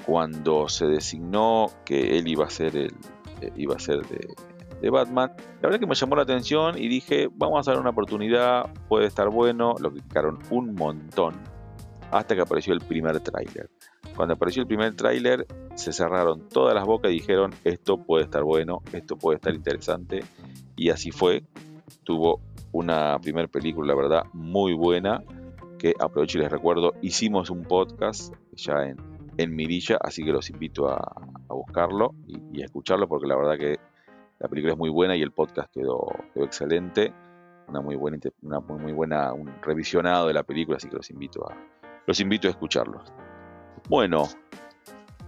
Cuando 0.07 0.69
se 0.69 0.87
designó 0.87 1.71
que 1.85 2.19
él 2.19 2.29
iba 2.29 2.47
a 2.47 2.51
ser 2.51 2.77
el 2.77 2.95
eh, 3.43 3.53
iba 3.57 3.75
a 3.75 3.79
ser 3.79 4.07
de, 4.07 4.91
Batman, 4.91 5.31
la 5.37 5.69
verdad 5.69 5.79
que 5.79 5.87
me 5.87 5.95
llamó 5.95 6.17
la 6.17 6.23
atención 6.23 6.77
y 6.77 6.89
dije, 6.89 7.29
vamos 7.33 7.69
a 7.69 7.71
dar 7.71 7.81
una 7.81 7.91
oportunidad, 7.91 8.69
puede 8.89 9.07
estar 9.07 9.29
bueno, 9.31 9.77
lo 9.79 9.93
criticaron 9.93 10.41
un 10.51 10.75
montón 10.75 11.35
hasta 12.11 12.35
que 12.35 12.41
apareció 12.41 12.75
el 12.75 12.81
primer 12.81 13.21
tráiler. 13.21 13.71
Cuando 14.17 14.35
apareció 14.35 14.63
el 14.63 14.67
primer 14.67 14.97
tráiler, 14.97 15.47
se 15.77 15.93
cerraron 15.93 16.49
todas 16.49 16.75
las 16.75 16.85
bocas 16.85 17.13
y 17.13 17.15
dijeron, 17.15 17.55
esto 17.63 17.97
puede 17.97 18.25
estar 18.25 18.43
bueno, 18.43 18.83
esto 18.93 19.17
puede 19.17 19.37
estar 19.37 19.55
interesante. 19.55 20.25
Y 20.77 20.91
así 20.91 21.13
fue. 21.13 21.45
Tuvo 22.03 22.41
una 22.73 23.21
primera 23.21 23.47
película, 23.47 23.95
la 23.95 24.01
verdad, 24.01 24.25
muy 24.33 24.75
buena, 24.75 25.23
que 25.79 25.95
aprovecho 26.01 26.39
y 26.39 26.41
les 26.41 26.51
recuerdo, 26.51 26.95
hicimos 27.03 27.51
un 27.51 27.63
podcast 27.63 28.35
ya 28.55 28.85
en, 28.85 29.12
en 29.37 29.55
Mirilla, 29.55 29.99
así 30.01 30.25
que 30.25 30.33
los 30.33 30.51
invito 30.51 30.89
a, 30.89 31.01
buscarlo 31.49 32.15
y, 32.27 32.63
a 32.63 32.65
escucharlo, 32.65 33.09
porque 33.09 33.27
la 33.27 33.37
verdad 33.37 33.59
que 33.59 33.79
la 34.39 34.49
película 34.49 34.73
es 34.73 34.79
muy 34.79 34.91
buena 34.91 35.17
y 35.17 35.23
el 35.23 35.33
podcast 35.33 35.73
quedó, 35.73 36.07
excelente. 36.35 37.13
Una 37.69 37.81
muy 37.81 37.97
buena, 37.97 38.19
una 38.43 38.61
muy, 38.61 38.93
buena, 38.93 39.33
un 39.33 39.51
revisionado 39.63 40.27
de 40.27 40.35
la 40.35 40.43
película, 40.43 40.77
así 40.77 40.89
que 40.89 40.97
los 40.97 41.09
invito 41.11 41.49
a, 41.49 41.57
los 42.07 42.21
invito 42.21 42.49
a 42.49 42.51
escucharlos. 42.51 43.13
Bueno, 43.89 44.29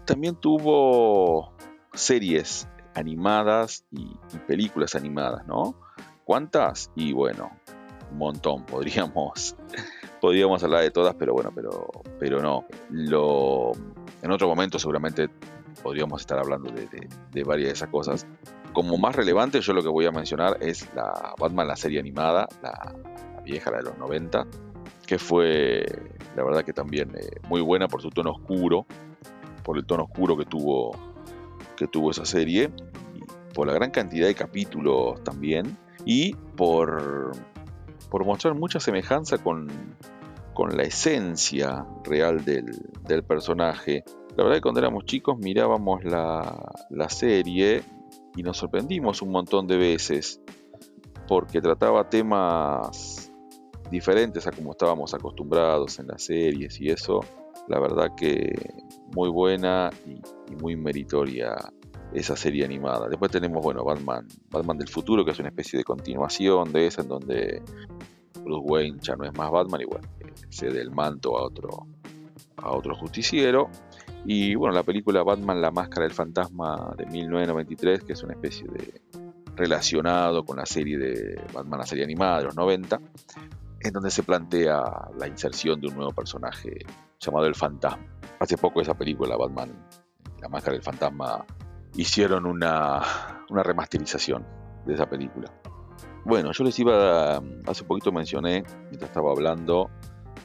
también 0.05 0.37
tuvo 0.37 1.55
series 1.93 2.69
animadas 2.95 3.85
y 3.91 4.17
películas 4.47 4.95
animadas, 4.95 5.47
¿no? 5.47 5.75
¿Cuántas? 6.25 6.91
Y 6.97 7.13
bueno, 7.13 7.51
un 8.11 8.19
montón, 8.19 8.65
podríamos, 8.67 9.57
podríamos 10.25 10.65
hablar 10.65 10.81
de 10.81 10.91
todas, 10.91 11.15
pero 11.17 11.35
bueno, 11.35 11.53
pero, 11.55 11.87
pero 12.19 12.41
no. 12.41 12.65
Lo, 12.89 13.73
en 14.23 14.31
otro 14.31 14.49
momento 14.49 14.79
seguramente 14.79 15.29
podríamos 15.83 16.23
estar 16.23 16.39
hablando 16.39 16.73
de, 16.73 17.45
varias 17.45 17.69
de 17.69 17.73
esas 17.75 17.91
cosas. 17.91 18.27
Como 18.73 18.97
más 18.97 19.15
relevante, 19.15 19.61
yo 19.61 19.75
lo 19.75 19.83
que 19.83 19.91
voy 19.91 20.07
a 20.07 20.13
mencionar 20.13 20.57
es 20.63 20.89
la 20.95 21.35
Batman, 21.39 21.69
la 21.69 21.77
serie 21.77 22.01
animada, 22.01 22.49
la, 22.63 22.95
vieja, 23.45 23.71
la 23.71 23.77
de 23.77 23.83
los 23.83 23.99
90, 23.99 24.47
que 25.07 25.19
fue, 25.19 25.85
la 26.35 26.43
verdad 26.43 26.65
que 26.65 26.73
también 26.73 27.11
eh, 27.17 27.29
muy 27.51 27.61
buena 27.61 27.87
por 27.87 28.01
su 28.01 28.09
tono 28.09 28.31
oscuro, 28.31 28.87
por 29.63 29.77
el 29.77 29.85
tono 29.85 30.05
oscuro 30.05 30.39
que 30.39 30.47
tuvo, 30.47 30.93
que 31.77 31.87
tuvo 31.87 32.13
esa 32.13 32.25
serie, 32.25 32.71
y 33.15 33.53
por 33.53 33.67
la 33.67 33.75
gran 33.75 33.91
cantidad 33.91 34.27
de 34.27 34.35
capítulos 34.35 35.23
también, 35.23 35.77
y 36.07 36.35
por, 36.57 37.33
por 38.09 38.25
mostrar 38.25 38.55
mucha 38.55 38.81
semejanza 38.81 39.37
con, 39.37 39.69
con 40.55 40.77
la 40.77 40.85
esencia 40.85 41.87
real 42.05 42.45
del, 42.45 42.67
del, 43.07 43.25
personaje. 43.25 44.05
La 44.37 44.45
verdad 44.45 44.57
que 44.57 44.63
cuando 44.63 44.81
éramos 44.81 45.05
chicos 45.05 45.39
mirábamos 45.39 46.05
la, 46.05 46.73
la 46.91 47.09
serie 47.09 47.83
y 48.37 48.43
nos 48.43 48.59
sorprendimos 48.59 49.21
un 49.23 49.31
montón 49.31 49.67
de 49.67 49.77
veces 49.77 50.41
porque 51.27 51.61
trataba 51.61 52.09
temas 52.09 53.31
diferentes 53.91 54.47
a 54.47 54.51
como 54.51 54.73
estábamos 54.73 55.15
acostumbrados 55.15 55.99
en 55.99 56.09
las 56.09 56.23
series 56.23 56.81
y 56.81 56.91
eso, 56.91 57.21
la 57.69 57.79
verdad 57.79 58.15
que 58.17 58.53
muy 59.15 59.29
buena 59.29 59.91
y, 60.07 60.21
muy 60.61 60.77
meritoria 60.77 61.57
esa 62.13 62.37
serie 62.37 62.65
animada. 62.65 63.09
Después 63.09 63.31
tenemos, 63.31 63.63
bueno, 63.63 63.83
Batman, 63.85 64.29
Batman 64.51 64.79
del 64.79 64.89
futuro, 64.89 65.25
que 65.25 65.33
es 65.33 65.39
una 65.39 65.49
especie 65.49 65.79
de 65.79 65.85
continuación 65.85 66.73
de 66.73 66.87
esa, 66.87 67.03
en 67.03 67.09
donde 67.09 67.63
Bruce 68.45 68.63
Wayne 68.65 68.99
ya 69.01 69.17
no 69.17 69.25
es 69.25 69.35
más 69.37 69.51
Batman 69.51 69.81
y 69.81 69.85
bueno, 69.85 70.07
cede 70.49 70.81
el 70.81 70.91
manto 70.91 71.39
a 71.39 71.45
otro, 71.45 71.87
a 72.57 72.73
otro 72.73 72.95
justiciero. 72.95 73.71
Y 74.25 74.55
bueno, 74.55 74.75
la 74.75 74.83
película 74.83 75.23
Batman, 75.23 75.61
la 75.61 75.71
máscara 75.71 76.05
del 76.05 76.15
fantasma 76.15 76.95
de 76.97 77.07
1993, 77.07 78.05
que 78.05 78.15
es 78.15 78.23
una 78.23 78.33
especie 78.33 78.67
de 78.69 79.03
relacionado 79.57 80.45
con 80.45 80.57
la 80.57 80.67
serie 80.67 80.99
de 80.99 81.41
Batman, 81.53 81.81
la 81.81 81.87
serie 81.87 82.05
animada 82.05 82.39
de 82.39 82.45
los 82.45 82.57
90, 82.57 83.01
en 83.81 83.93
donde 83.93 84.11
se 84.11 84.23
plantea 84.23 84.83
la 85.19 85.29
inserción 85.29 85.81
de 85.81 85.89
un 85.89 85.97
nuevo 85.97 86.13
personaje 86.13 86.79
llamado 87.21 87.47
el 87.47 87.55
fantasma. 87.55 88.05
Hace 88.41 88.57
poco 88.57 88.81
esa 88.81 88.95
película, 88.95 89.37
Batman, 89.37 89.71
la 90.41 90.49
máscara 90.49 90.73
del 90.73 90.83
fantasma, 90.83 91.45
hicieron 91.97 92.47
una, 92.47 93.01
remasterización 93.49 94.45
de 94.87 94.95
esa 94.95 95.09
película. 95.09 95.51
Bueno, 96.25 96.53
yo 96.53 96.65
les 96.65 96.79
iba, 96.79 97.37
hace 97.37 97.83
un 97.83 97.89
poquito 97.89 98.11
mencioné, 98.11 98.65
mientras 98.89 99.11
estaba 99.11 99.31
hablando, 99.31 99.91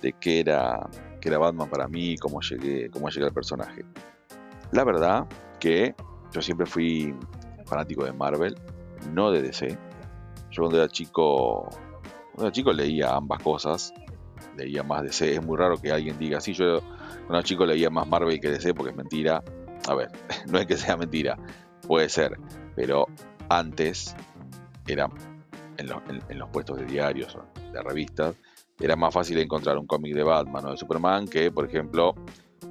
de 0.02 0.14
qué 0.14 0.42
era, 0.42 0.90
qué 1.22 1.30
era 1.30 1.38
Batman 1.38 1.70
para 1.70 1.88
mí, 1.88 2.18
cómo 2.18 2.42
llegué, 2.42 2.90
cómo 2.90 3.10
llegué 3.10 3.26
al 3.26 3.34
personaje. 3.34 3.84
La 4.72 4.84
verdad 4.84 5.28
que 5.60 5.96
yo 6.32 6.42
siempre 6.42 6.66
fui 6.66 7.16
fanático 7.66 8.06
de 8.06 8.14
Marvel, 8.14 8.56
no 9.14 9.32
de 9.32 9.42
DC. 9.42 9.78
Yo 10.52 10.64
cuando 10.64 10.78
era 10.78 10.88
chico, 10.88 11.70
cuando 12.34 12.46
era 12.46 12.52
chico 12.52 12.72
leía 12.74 13.16
ambas 13.16 13.42
cosas, 13.42 13.94
leía 14.56 14.84
más 14.84 15.04
DC. 15.04 15.36
Es 15.36 15.44
muy 15.44 15.58
raro 15.58 15.78
que 15.78 15.92
alguien 15.92 16.18
diga, 16.18 16.40
sí, 16.40 16.54
yo 16.54 16.80
cuando 16.82 17.36
era 17.36 17.44
chico 17.44 17.66
leía 17.66 17.90
más 17.90 18.08
Marvel 18.08 18.40
que 18.40 18.50
DC 18.50 18.74
porque 18.74 18.92
es 18.92 18.98
mentira 18.98 19.44
a 19.88 19.96
ver, 19.96 20.12
no 20.48 20.60
es 20.60 20.68
que 20.68 20.78
sea 20.78 20.98
mentira, 20.98 21.38
puede 21.88 22.10
ser, 22.10 22.38
pero 22.76 23.08
antes 23.50 24.16
era 24.88 25.10
en, 25.78 25.88
los 26.38 26.50
puestos 26.50 26.78
de 26.78 26.86
diarios 26.86 27.38
de 27.72 27.82
revistas, 27.82 28.36
era 28.80 28.96
más 28.96 29.14
fácil 29.14 29.38
encontrar 29.40 29.78
un 29.78 29.88
cómic 29.88 30.14
de 30.14 30.24
Batman 30.24 30.66
o 30.66 30.72
de 30.72 30.78
Superman 30.78 31.28
que, 31.28 31.52
por 31.52 31.66
ejemplo, 31.66 32.16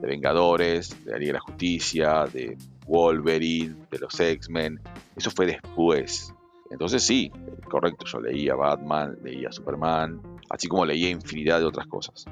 de 0.01 0.07
Vengadores, 0.07 1.05
de 1.05 1.19
Liga 1.19 1.29
de 1.29 1.33
la 1.35 1.41
Justicia, 1.41 2.25
de 2.33 2.57
Wolverine, 2.87 3.77
de 3.91 3.99
los 3.99 4.19
X-Men. 4.19 4.81
Eso 5.17 5.31
fue 5.31 5.47
después. 5.47 6.35
Entonces 6.71 7.03
sí, 7.03 7.31
correcto, 7.69 8.05
yo 8.07 8.21
leía 8.21 8.55
Batman, 8.55 9.19
leía 9.23 9.51
Superman, 9.53 10.21
así 10.51 10.69
como 10.69 10.85
leía 10.85 11.11
infinidad 11.11 11.61
de 11.61 11.67
otras 11.67 11.87
cosas. 11.87 12.27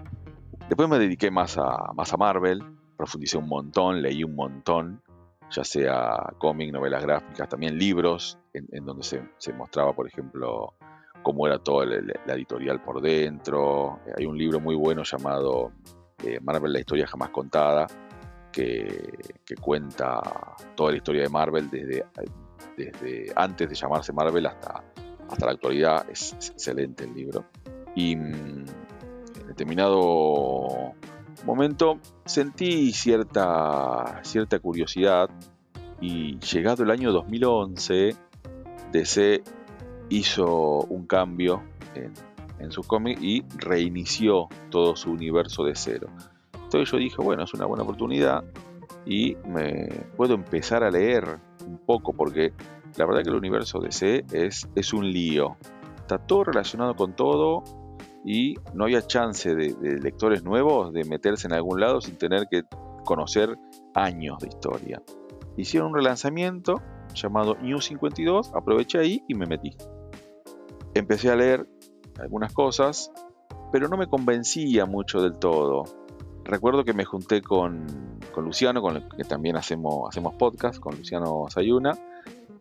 Después 0.68 0.88
me 0.88 0.98
dediqué 0.98 1.30
más 1.30 1.56
a, 1.58 1.92
más 1.94 2.12
a 2.12 2.16
Marvel, 2.16 2.62
profundicé 2.96 3.38
un 3.38 3.48
montón, 3.48 4.02
leí 4.02 4.24
un 4.24 4.34
montón, 4.34 5.02
ya 5.50 5.64
sea 5.64 6.34
cómic, 6.38 6.72
novelas 6.72 7.02
gráficas, 7.02 7.48
también 7.48 7.78
libros, 7.78 8.38
en, 8.52 8.84
donde 8.84 9.04
se, 9.04 9.52
mostraba, 9.52 9.92
por 9.92 10.08
ejemplo, 10.08 10.74
cómo 11.26 11.44
era 11.44 11.58
toda 11.58 11.86
la 11.86 12.34
editorial 12.34 12.80
por 12.80 13.00
dentro. 13.00 13.98
Hay 14.16 14.26
un 14.26 14.38
libro 14.38 14.60
muy 14.60 14.76
bueno 14.76 15.02
llamado 15.02 15.72
eh, 16.22 16.38
Marvel, 16.40 16.72
la 16.72 16.78
historia 16.78 17.04
jamás 17.04 17.30
contada, 17.30 17.88
que, 18.52 19.18
cuenta 19.60 20.22
toda 20.76 20.92
la 20.92 20.98
historia 20.98 21.22
de 21.22 21.28
Marvel 21.28 21.68
desde, 21.68 22.06
desde 22.76 23.32
antes 23.34 23.68
de 23.68 23.74
llamarse 23.74 24.12
Marvel 24.12 24.46
hasta, 24.46 24.84
hasta 25.28 25.46
la 25.46 25.50
actualidad. 25.50 26.08
Es, 26.08 26.32
excelente 26.32 27.02
el 27.02 27.14
libro. 27.14 27.46
Y 27.96 28.14
mm, 28.14 28.64
en 29.40 29.46
determinado 29.48 30.94
momento 31.44 31.98
sentí 32.24 32.92
cierta, 32.92 34.20
cierta 34.22 34.60
curiosidad 34.60 35.28
y 36.00 36.38
llegado 36.38 36.84
el 36.84 36.90
año 36.92 37.10
2011, 37.10 38.14
DC 38.92 39.42
hizo 40.08 40.80
un 40.82 41.06
cambio 41.06 41.62
en, 41.94 42.12
en 42.58 42.70
su 42.72 42.82
cómic 42.82 43.18
y 43.20 43.44
reinició 43.58 44.48
todo 44.70 44.96
su 44.96 45.10
universo 45.10 45.64
de 45.64 45.74
cero. 45.74 46.08
Entonces 46.54 46.90
yo 46.90 46.98
dije, 46.98 47.16
bueno, 47.22 47.44
es 47.44 47.54
una 47.54 47.66
buena 47.66 47.84
oportunidad 47.84 48.44
y 49.04 49.36
puedo 50.16 50.34
empezar 50.34 50.82
a 50.82 50.90
leer 50.90 51.38
un 51.64 51.78
poco 51.78 52.12
porque 52.12 52.52
la 52.96 53.06
verdad 53.06 53.22
que 53.22 53.30
el 53.30 53.36
universo 53.36 53.78
DC 53.78 54.24
es, 54.32 54.68
es 54.74 54.92
un 54.92 55.10
lío. 55.10 55.56
está 55.98 56.18
todo 56.18 56.44
relacionado 56.44 56.96
con 56.96 57.14
todo 57.14 57.62
y 58.24 58.54
no 58.74 58.84
había 58.84 59.06
chance 59.06 59.54
de, 59.54 60.00
lectores 60.00 60.42
nuevos 60.42 60.92
de 60.92 61.04
meterse 61.04 61.46
en 61.46 61.52
algún 61.52 61.80
lado 61.80 62.00
sin 62.00 62.16
tener 62.16 62.48
que 62.50 62.64
conocer 63.04 63.56
años 63.94 64.38
de 64.40 64.48
historia. 64.48 65.00
Hicieron 65.56 65.90
un 65.90 65.96
relanzamiento 65.96 66.82
llamado 67.14 67.54
New 67.62 67.80
52, 67.80 68.52
aproveché 68.54 68.98
ahí 68.98 69.22
y 69.28 69.34
me 69.34 69.46
metí. 69.46 69.76
Empecé 70.96 71.30
a 71.30 71.36
leer 71.36 71.68
algunas 72.18 72.54
cosas, 72.54 73.12
pero 73.70 73.86
no 73.86 73.98
me 73.98 74.06
convencía 74.06 74.86
mucho 74.86 75.20
del 75.20 75.34
todo. 75.34 75.84
Recuerdo 76.42 76.84
que 76.84 76.94
me 76.94 77.04
junté 77.04 77.42
con, 77.42 77.86
Luciano, 78.34 78.80
con 78.80 78.96
el 78.96 79.08
que 79.14 79.24
también 79.24 79.56
hacemos, 79.56 80.08
hacemos 80.08 80.34
podcast, 80.36 80.80
con 80.80 80.96
Luciano 80.96 81.44
Sayuna, 81.50 81.92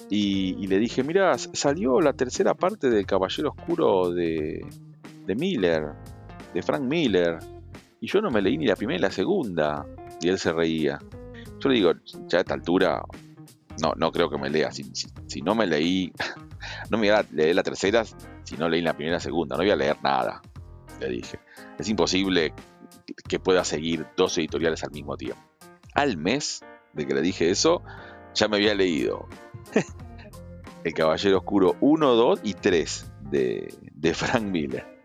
y, 0.10 0.67
le 0.67 0.80
dije, 0.80 1.02
mira, 1.02 1.38
salió 1.38 2.02
la 2.02 2.12
tercera 2.12 2.54
parte 2.54 2.89
del 2.89 3.06
Caballero 3.06 3.52
Oscuro 3.58 4.12
de, 4.12 4.65
de 5.26 5.36
Miller, 5.36 5.93
de 6.54 6.62
Frank 6.62 6.82
Miller, 6.82 7.39
y 8.02 8.08
yo 8.08 8.19
no 8.21 8.32
me 8.32 8.41
leí 8.41 8.58
ni 8.58 8.67
la 8.67 8.76
primera 8.76 8.98
ni 8.98 9.02
la 9.04 9.12
segunda, 9.12 9.86
y 10.19 10.28
él 10.28 10.38
se 10.38 10.52
reía. 10.52 11.00
Yo 11.62 11.69
le 11.69 11.76
digo, 11.76 11.93
ya 12.28 12.39
a 12.39 12.41
esta 12.41 12.54
altura, 12.54 13.02
no, 13.82 13.94
no 13.96 14.12
creo 14.12 14.30
que 14.30 14.38
me 14.38 14.50
lea, 14.50 14.72
si, 14.72 14.84
si, 15.28 15.42
no 15.42 15.56
me 15.56 15.68
leí, 15.68 16.12
no 16.90 16.98
me 16.98 17.10
voy 17.10 17.18
a 17.18 17.26
leer 17.32 17.56
la 17.56 17.64
tercera, 17.64 18.04
si 18.44 18.58
no 18.58 18.70
leí 18.70 18.82
la 18.82 18.96
primera 18.96 19.20
segunda, 19.20 19.56
no 19.56 19.64
voy 19.64 19.72
a 19.72 19.76
leer 19.76 19.98
nada, 20.04 20.42
le 21.00 21.10
dije. 21.10 21.40
Es 21.78 21.90
imposible 21.90 22.54
que 23.28 23.40
pueda 23.40 23.64
seguir 23.64 24.08
dos 24.16 24.38
editoriales 24.38 24.84
al 24.84 24.92
mismo 24.92 25.18
tiempo. 25.18 25.42
Al 25.94 26.18
mes 26.18 26.64
de 26.94 27.06
que 27.06 27.14
le 27.14 27.22
dije 27.22 27.50
eso, 27.50 27.82
ya 28.34 28.48
me 28.48 28.58
había 28.58 28.74
leído 28.76 29.28
El 30.84 30.94
Caballero 30.94 31.40
Oscuro 31.40 31.76
1, 31.80 32.16
2 32.16 32.40
y 32.44 32.54
3 32.54 33.12
de, 33.32 33.74
de 33.82 34.14
Frank 34.14 34.44
Miller. 34.44 34.96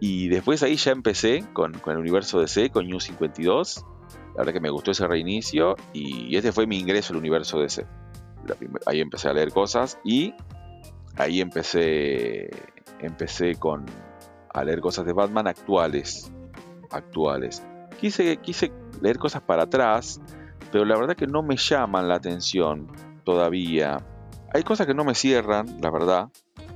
Y 0.00 0.28
después 0.28 0.62
ahí 0.62 0.76
ya 0.76 0.92
empecé 0.92 1.44
con, 1.52 1.80
el 1.86 1.96
universo 1.96 2.40
DC, 2.40 2.70
con 2.70 2.86
New 2.86 3.00
52. 3.00 3.84
La 4.38 4.42
verdad 4.44 4.52
que 4.52 4.60
me 4.60 4.70
gustó 4.70 4.92
ese 4.92 5.04
reinicio 5.08 5.74
y 5.92 6.36
este 6.36 6.52
fue 6.52 6.64
mi 6.68 6.78
ingreso 6.78 7.12
al 7.12 7.18
universo 7.18 7.58
DC. 7.58 7.84
Ahí 8.86 9.00
empecé 9.00 9.28
a 9.28 9.32
leer 9.32 9.50
cosas 9.50 9.98
y 10.04 10.32
ahí 11.16 11.40
empecé, 11.40 12.48
empecé 13.00 13.56
con, 13.56 13.84
a 14.54 14.62
leer 14.62 14.80
cosas 14.80 15.06
de 15.06 15.12
Batman 15.12 15.48
actuales. 15.48 16.30
Actuales. 16.92 17.64
Quise, 18.00 18.36
quise 18.36 18.70
leer 19.02 19.18
cosas 19.18 19.42
para 19.42 19.64
atrás, 19.64 20.20
pero 20.70 20.84
la 20.84 20.96
verdad 20.96 21.16
que 21.16 21.26
no 21.26 21.42
me 21.42 21.56
llaman 21.56 22.06
la 22.06 22.14
atención 22.14 22.86
todavía. 23.24 24.06
Hay 24.54 24.62
cosas 24.62 24.86
que 24.86 24.94
no 24.94 25.02
me 25.02 25.16
cierran, 25.16 25.80
la 25.80 25.90
verdad, 25.90 26.28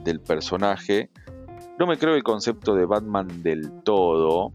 del 0.03 0.19
personaje 0.19 1.11
no 1.79 1.87
me 1.87 1.97
creo 1.97 2.15
el 2.15 2.23
concepto 2.23 2.75
de 2.75 2.87
Batman 2.87 3.43
del 3.43 3.83
todo. 3.83 4.53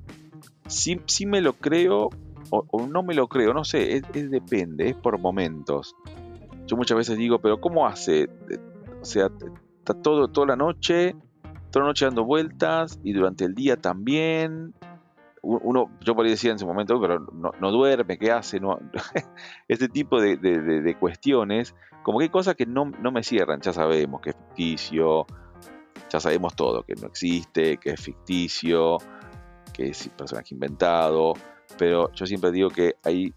Sí, 0.67 1.01
sí 1.07 1.25
me 1.25 1.41
lo 1.41 1.53
creo 1.53 2.09
o, 2.49 2.87
no 2.87 3.03
me 3.03 3.13
lo 3.13 3.27
creo, 3.27 3.53
no 3.53 3.63
sé, 3.63 3.97
es, 3.97 4.31
depende, 4.31 4.89
es 4.89 4.95
por 4.95 5.19
momentos. 5.19 5.95
Yo 6.65 6.75
muchas 6.75 6.97
veces 6.97 7.17
digo, 7.17 7.39
pero 7.39 7.59
¿cómo 7.59 7.87
hace? 7.87 8.29
O 9.01 9.05
sea, 9.05 9.29
está 9.79 9.93
todo, 9.93 10.27
toda 10.27 10.47
la 10.47 10.55
noche, 10.55 11.15
toda 11.71 11.83
la 11.83 11.89
noche 11.89 12.05
dando 12.05 12.25
vueltas 12.25 12.99
y 13.03 13.13
durante 13.13 13.45
el 13.45 13.55
día 13.55 13.77
también. 13.77 14.73
Uno, 15.41 15.91
yo 16.01 16.19
ahí 16.19 16.29
decía 16.29 16.49
en 16.49 16.57
ese 16.57 16.65
momento, 16.65 16.99
pero 16.99 17.19
no, 17.19 17.71
duerme, 17.71 18.17
¿qué 18.17 18.31
hace? 18.31 18.59
No, 18.59 18.79
este 19.69 19.87
tipo 19.87 20.19
de, 20.19 20.35
de, 20.35 20.95
cuestiones, 20.97 21.73
como 22.03 22.17
que 22.17 22.23
hay 22.23 22.29
cosas 22.29 22.55
que 22.55 22.65
no, 22.65 22.85
no 22.85 23.11
me 23.11 23.23
cierran, 23.23 23.61
ya 23.61 23.71
sabemos 23.71 24.19
que 24.19 24.31
es 24.31 24.35
ficticio, 24.35 25.25
ya 26.09 26.19
sabemos 26.19 26.53
todo, 26.55 26.83
que 26.83 26.95
no 26.95 27.07
existe, 27.07 27.77
que 27.77 27.91
es 27.91 28.01
ficticio, 28.01 28.97
que 29.71 29.89
es 29.89 30.09
personaje 30.09 30.53
inventado, 30.53 31.33
pero 31.77 32.11
yo 32.13 32.25
siempre 32.25 32.51
digo 32.51 32.69
que 32.69 32.95
ahí 33.03 33.33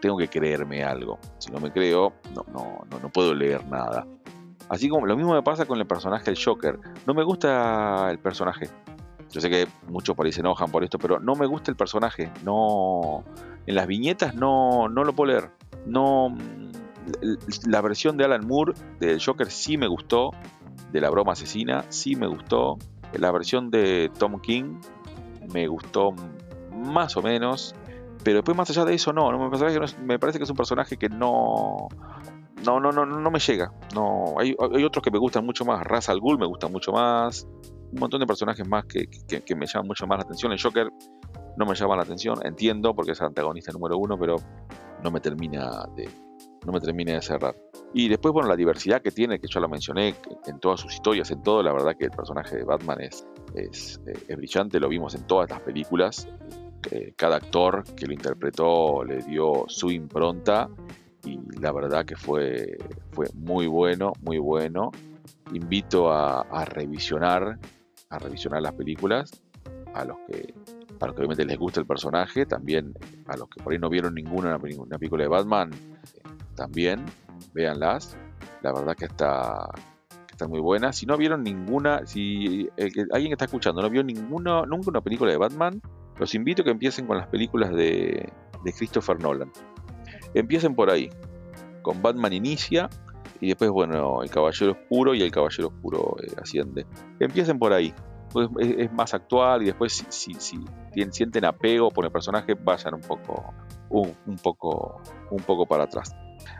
tengo 0.00 0.16
que 0.18 0.28
creerme 0.28 0.84
algo. 0.84 1.18
Si 1.38 1.50
no 1.50 1.60
me 1.60 1.72
creo, 1.72 2.12
no, 2.34 2.44
no, 2.52 2.98
no, 3.00 3.08
puedo 3.08 3.34
leer 3.34 3.64
nada. 3.66 4.06
Así 4.68 4.88
como 4.88 5.06
lo 5.06 5.16
mismo 5.16 5.34
me 5.34 5.42
pasa 5.42 5.66
con 5.66 5.78
el 5.78 5.86
personaje 5.86 6.26
del 6.26 6.38
Joker. 6.42 6.78
No 7.06 7.14
me 7.14 7.24
gusta 7.24 8.10
el 8.10 8.18
personaje. 8.18 8.68
Yo 9.30 9.40
sé 9.40 9.50
que 9.50 9.66
muchos 9.88 10.14
por 10.14 10.26
ahí 10.26 10.32
se 10.32 10.40
enojan 10.40 10.70
por 10.70 10.84
esto, 10.84 10.98
pero 10.98 11.18
no 11.18 11.34
me 11.34 11.46
gusta 11.46 11.70
el 11.70 11.76
personaje. 11.76 12.30
No. 12.44 13.24
En 13.66 13.74
las 13.74 13.86
viñetas 13.86 14.34
no, 14.34 14.88
no 14.88 15.04
lo 15.04 15.12
puedo 15.14 15.32
leer. 15.32 15.50
No. 15.86 16.36
La 17.66 17.80
versión 17.80 18.16
de 18.16 18.24
Alan 18.24 18.46
Moore 18.46 18.74
del 19.00 19.22
Joker 19.24 19.50
sí 19.50 19.76
me 19.76 19.86
gustó 19.86 20.30
de 20.92 21.00
la 21.00 21.10
broma 21.10 21.32
asesina, 21.32 21.84
sí 21.88 22.14
me 22.14 22.26
gustó. 22.26 22.78
La 23.14 23.30
versión 23.30 23.70
de 23.70 24.10
Tom 24.18 24.40
King 24.40 24.80
me 25.52 25.66
gustó 25.66 26.14
más 26.84 27.16
o 27.16 27.22
menos. 27.22 27.74
Pero 28.22 28.38
después 28.38 28.56
más 28.56 28.70
allá 28.70 28.84
de 28.84 28.94
eso, 28.94 29.12
no, 29.12 29.30
me, 29.30 30.18
parece 30.18 30.38
que 30.38 30.44
es 30.44 30.50
un 30.50 30.56
personaje 30.56 30.96
que 30.96 31.08
no. 31.08 31.88
No, 32.64 32.80
no, 32.80 32.92
no, 32.92 33.30
me 33.30 33.38
llega. 33.38 33.72
No, 33.94 34.36
hay, 34.38 34.54
otros 34.58 35.02
que 35.02 35.10
me 35.10 35.18
gustan 35.18 35.44
mucho 35.44 35.64
más. 35.64 35.84
Ra's 35.84 36.08
al 36.08 36.20
Ghul 36.20 36.38
me 36.38 36.46
gusta 36.46 36.68
mucho 36.68 36.92
más. 36.92 37.46
Un 37.92 38.00
montón 38.00 38.20
de 38.20 38.26
personajes 38.26 38.66
más 38.66 38.86
que, 38.86 39.06
me 39.54 39.66
llaman 39.66 39.86
mucho 39.86 40.06
más 40.06 40.18
la 40.18 40.24
atención. 40.24 40.52
El 40.52 40.62
Joker 40.62 40.88
no 41.58 41.66
me 41.66 41.74
llama 41.74 41.96
la 41.96 42.02
atención. 42.02 42.38
Entiendo 42.44 42.94
porque 42.94 43.12
es 43.12 43.20
antagonista 43.20 43.72
número 43.72 43.98
uno, 43.98 44.18
pero 44.18 44.36
no 45.02 45.10
me 45.10 45.20
termina 45.20 45.86
de, 45.94 46.08
no 46.64 46.72
me 46.72 46.80
termine 46.80 47.12
de 47.12 47.22
cerrar. 47.22 47.54
Y 47.92 48.08
después, 48.08 48.32
bueno, 48.32 48.48
la 48.48 48.56
diversidad 48.56 49.02
que 49.02 49.10
tiene, 49.10 49.38
que 49.38 49.46
yo 49.48 49.60
la 49.60 49.68
mencioné 49.68 50.14
en 50.46 50.58
todas 50.58 50.80
sus 50.80 50.94
historias, 50.94 51.30
en 51.30 51.42
todo, 51.42 51.62
la 51.62 51.72
verdad 51.72 51.94
que 51.96 52.06
el 52.06 52.10
personaje 52.10 52.56
de 52.56 52.64
Batman 52.64 53.00
es, 53.00 53.26
es, 53.54 54.00
eh, 54.28 54.34
brillante, 54.34 54.80
lo 54.80 54.88
vimos 54.88 55.14
en 55.14 55.26
todas 55.26 55.48
las 55.50 55.60
películas. 55.60 56.28
Cada 57.16 57.36
actor 57.36 57.84
que 57.94 58.06
lo 58.06 58.12
interpretó 58.12 59.04
le 59.04 59.22
dio 59.22 59.64
su 59.68 59.90
impronta 59.90 60.68
y 61.24 61.40
la 61.58 61.72
verdad 61.72 62.04
que 62.04 62.16
fue, 62.16 62.76
fue 63.12 63.26
muy 63.34 63.66
bueno, 63.66 64.12
muy 64.22 64.38
bueno. 64.38 64.90
Invito 65.52 66.12
a, 66.12 66.64
revisionar, 66.64 67.58
a 68.10 68.18
revisionar 68.18 68.62
las 68.62 68.72
películas, 68.72 69.42
a 69.94 70.04
los 70.04 70.16
que 70.28 70.54
a 71.00 71.06
los 71.06 71.16
que 71.16 71.20
obviamente 71.22 71.44
les 71.44 71.58
gusta 71.58 71.80
el 71.80 71.86
personaje, 71.86 72.46
también 72.46 72.94
a 73.26 73.36
los 73.36 73.48
que 73.48 73.62
por 73.62 73.72
ahí 73.72 73.78
no 73.78 73.90
vieron 73.90 74.14
ninguna 74.14 74.56
una 74.56 74.98
película 74.98 75.24
de 75.24 75.28
Batman, 75.28 75.70
también, 76.54 77.04
véanlas. 77.52 78.16
La 78.62 78.72
verdad 78.72 78.96
que 78.96 79.06
está, 79.06 79.68
está 80.30 80.48
muy 80.48 80.60
buena. 80.60 80.92
Si 80.92 81.04
no 81.04 81.16
vieron 81.16 81.42
ninguna, 81.42 82.06
si 82.06 82.68
alguien 83.12 83.30
que 83.30 83.32
está 83.32 83.44
escuchando 83.46 83.82
no 83.82 83.90
vio 83.90 84.02
ninguna, 84.02 84.62
nunca 84.62 84.90
una 84.90 85.00
película 85.00 85.30
de 85.30 85.36
Batman, 85.36 85.82
los 86.18 86.34
invito 86.34 86.62
a 86.62 86.64
que 86.64 86.70
empiecen 86.70 87.06
con 87.06 87.16
las 87.16 87.26
películas 87.26 87.72
de, 87.72 88.32
Christopher 88.76 89.20
Nolan. 89.20 89.52
Empiecen 90.34 90.74
por 90.74 90.90
ahí. 90.90 91.10
Con 91.82 92.00
Batman 92.00 92.32
inicia 92.32 92.88
y 93.40 93.48
después, 93.48 93.70
bueno, 93.70 94.22
el 94.22 94.30
Caballero 94.30 94.72
Oscuro 94.72 95.14
y 95.14 95.22
el 95.22 95.30
Caballero 95.30 95.68
Oscuro 95.68 96.16
eh, 96.22 96.32
asciende. 96.40 96.86
Empiecen 97.20 97.58
por 97.58 97.72
ahí. 97.72 97.92
Pues 98.32 98.48
es, 98.58 98.92
más 98.92 99.14
actual 99.14 99.62
y 99.62 99.66
después 99.66 100.04
si, 100.08 100.34
si, 100.34 100.58
sienten 101.10 101.44
apego 101.44 101.90
por 101.90 102.04
el 102.04 102.10
personaje, 102.10 102.54
vayan 102.54 102.94
un 102.94 103.00
poco, 103.00 103.54
un 103.90 104.36
poco, 104.42 105.00
un 105.30 105.42
poco 105.42 105.66
para 105.66 105.84
atrás. 105.84 106.16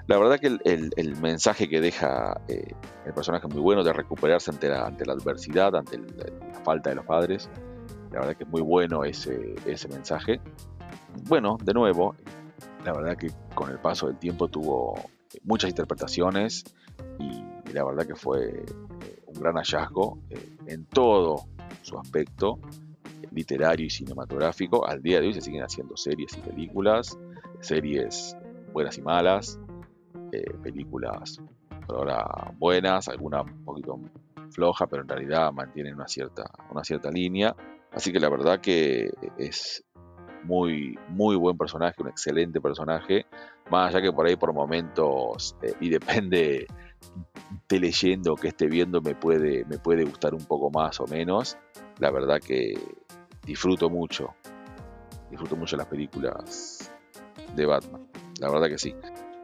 La 0.06 0.18
verdad 0.18 0.38
que 0.38 0.46
el, 0.46 1.16
mensaje 1.20 1.68
que 1.68 1.80
deja 1.80 2.40
eh, 2.48 2.74
el 3.06 3.14
personaje 3.14 3.46
es 3.46 3.52
muy 3.52 3.62
bueno 3.62 3.82
de 3.82 3.92
recuperarse 3.92 4.50
ante 4.50 4.68
la, 4.68 4.86
ante 4.86 5.04
la 5.04 5.14
adversidad, 5.14 5.74
ante 5.74 5.98
la 5.98 6.60
falta 6.62 6.90
de 6.90 6.96
los 6.96 7.06
padres. 7.06 7.50
La 8.14 8.20
verdad 8.20 8.36
que 8.36 8.44
es 8.44 8.50
muy 8.50 8.62
bueno 8.62 9.02
ese, 9.02 9.56
ese 9.66 9.88
mensaje. 9.88 10.40
Bueno, 11.26 11.58
de 11.60 11.74
nuevo, 11.74 12.14
la 12.84 12.92
verdad 12.92 13.16
que 13.16 13.32
con 13.56 13.70
el 13.70 13.80
paso 13.80 14.06
del 14.06 14.18
tiempo 14.18 14.46
tuvo 14.46 14.94
muchas 15.42 15.70
interpretaciones 15.70 16.62
y 17.18 17.72
la 17.72 17.84
verdad 17.84 18.06
que 18.06 18.14
fue 18.14 18.60
eh, 18.60 19.22
un 19.26 19.34
gran 19.34 19.56
hallazgo 19.56 20.20
eh, 20.30 20.56
en 20.66 20.84
todo 20.86 21.46
su 21.82 21.98
aspecto 21.98 22.60
literario 23.32 23.86
y 23.86 23.90
cinematográfico. 23.90 24.86
Al 24.86 25.02
día 25.02 25.20
de 25.20 25.26
hoy 25.26 25.34
se 25.34 25.40
siguen 25.40 25.64
haciendo 25.64 25.96
series 25.96 26.38
y 26.38 26.40
películas, 26.40 27.18
series 27.62 28.36
buenas 28.72 28.96
y 28.96 29.02
malas, 29.02 29.58
eh, 30.30 30.52
películas 30.62 31.40
por 31.84 31.96
ahora 31.96 32.54
buenas, 32.58 33.08
alguna 33.08 33.42
un 33.42 33.64
poquito 33.64 33.98
floja, 34.50 34.86
pero 34.86 35.02
en 35.02 35.08
realidad 35.08 35.52
mantienen 35.52 35.96
una 35.96 36.06
cierta, 36.06 36.44
una 36.70 36.84
cierta 36.84 37.10
línea. 37.10 37.56
Así 37.94 38.12
que 38.12 38.20
la 38.20 38.28
verdad 38.28 38.60
que 38.60 39.10
es 39.38 39.84
muy, 40.44 40.98
muy 41.08 41.36
buen 41.36 41.56
personaje, 41.56 42.02
un 42.02 42.08
excelente 42.08 42.60
personaje, 42.60 43.26
más 43.70 43.94
allá 43.94 44.02
que 44.02 44.12
por 44.12 44.26
ahí 44.26 44.36
por 44.36 44.52
momentos, 44.52 45.56
eh, 45.62 45.72
y 45.80 45.88
depende 45.88 46.66
de 47.68 47.78
leyendo 47.78 48.34
que 48.34 48.48
esté 48.48 48.66
viendo, 48.66 49.00
me 49.00 49.14
puede, 49.14 49.64
me 49.64 49.78
puede 49.78 50.04
gustar 50.04 50.34
un 50.34 50.44
poco 50.44 50.70
más 50.70 51.00
o 51.00 51.06
menos. 51.06 51.56
La 51.98 52.10
verdad 52.10 52.40
que 52.40 52.74
disfruto 53.46 53.88
mucho, 53.88 54.34
disfruto 55.30 55.56
mucho 55.56 55.76
las 55.76 55.86
películas 55.86 56.92
de 57.54 57.66
Batman, 57.66 58.06
la 58.40 58.50
verdad 58.50 58.68
que 58.68 58.78
sí. 58.78 58.94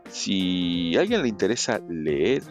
Si 0.09 0.97
a 0.97 1.01
alguien 1.01 1.23
le 1.23 1.29
interesa 1.29 1.81
leer 1.89 2.43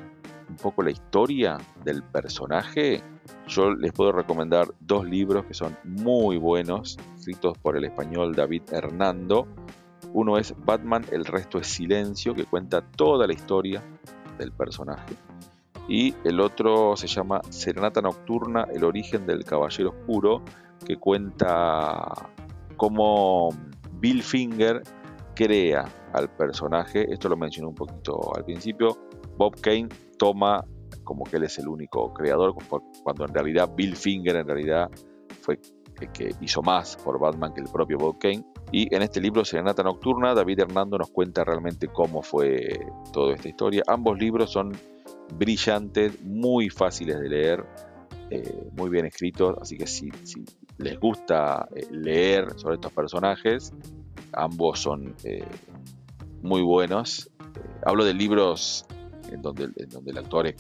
poco 0.56 0.84
la 0.84 0.92
historia 0.92 1.58
del 1.84 2.04
personaje, 2.04 3.02
yo 3.48 3.72
les 3.74 3.92
puedo 3.92 4.12
recomendar 4.12 4.68
dos 4.80 5.06
libros 5.06 5.46
que 5.46 5.54
son 5.54 5.78
muy 5.84 6.38
buenos, 6.38 6.98
escritos 7.18 7.58
por 7.58 7.78
el 7.78 7.86
español 7.86 8.36
David 8.36 8.64
Hernando. 8.72 9.48
Uno 10.14 10.38
es 10.38 10.54
Batman, 10.66 11.06
el 11.12 11.26
resto 11.26 11.60
es 11.60 11.68
silencio, 11.68 12.34
que 12.34 12.46
cuenta 12.46 12.82
toda 12.82 13.28
la 13.28 13.34
historia 13.34 13.84
del 14.38 14.52
personaje. 14.52 15.16
Y 15.88 16.14
el 16.24 16.40
otro 16.40 16.96
se 16.96 17.08
llama 17.08 17.42
Serenata 17.50 18.02
Nocturna, 18.02 18.68
el 18.72 18.84
origen 18.84 19.26
del 19.26 19.44
Caballero 19.44 19.90
Oscuro, 19.90 20.44
que 20.86 20.98
cuenta 20.98 22.08
cómo 22.78 23.50
Bill 23.94 24.22
Finger 24.24 24.84
crea 25.36 25.86
al 26.14 26.30
personaje. 26.30 27.12
Esto 27.12 27.30
lo 27.30 27.38
mencioné 27.38 27.68
un 27.70 27.76
poquito 27.76 28.36
al 28.36 28.46
principio. 28.46 29.09
Bob 29.40 29.60
Kane 29.62 29.88
toma 30.18 30.66
como 31.06 31.24
que 31.24 31.38
él 31.38 31.44
es 31.46 31.58
el 31.60 31.70
único 31.70 32.14
creador, 32.14 32.54
cuando 33.04 33.26
en 33.26 33.34
realidad 33.34 33.72
Bill 33.74 33.96
Finger 33.96 34.36
en 34.36 34.46
realidad 34.46 34.92
fue 35.42 35.58
el 36.02 36.12
que 36.12 36.36
hizo 36.42 36.62
más 36.62 36.98
por 36.98 37.20
Batman 37.20 37.54
que 37.54 37.62
el 37.62 37.68
propio 37.68 37.98
Bob 37.98 38.20
Kane. 38.20 38.44
Y 38.72 38.94
en 38.94 39.02
este 39.02 39.22
libro, 39.22 39.44
Serenata 39.46 39.82
Nocturna, 39.82 40.34
David 40.34 40.60
Hernando 40.60 40.98
nos 40.98 41.10
cuenta 41.10 41.46
realmente 41.46 41.88
cómo 41.88 42.22
fue 42.22 42.80
toda 43.14 43.34
esta 43.34 43.48
historia. 43.48 43.82
Ambos 43.88 44.20
libros 44.20 44.52
son 44.52 44.74
brillantes, 45.36 46.22
muy 46.22 46.70
fáciles 46.70 47.18
de 47.20 47.30
leer, 47.30 47.66
eh, 48.30 48.70
muy 48.74 48.90
bien 48.90 49.06
escritos, 49.06 49.58
así 49.62 49.78
que 49.78 49.88
si, 49.88 50.12
les 50.78 51.00
gusta 51.00 51.68
eh, 51.76 51.88
leer 51.92 52.48
sobre 52.58 52.76
estos 52.76 52.92
personajes, 52.92 53.74
ambos 54.34 54.80
son 54.80 55.16
eh, 55.24 55.48
muy 56.42 56.62
buenos. 56.62 57.32
hablo 57.86 58.04
de 58.04 58.14
libros 58.14 58.86
en 59.32 59.42
donde, 59.42 59.70
el 60.06 60.18
actor 60.18 60.54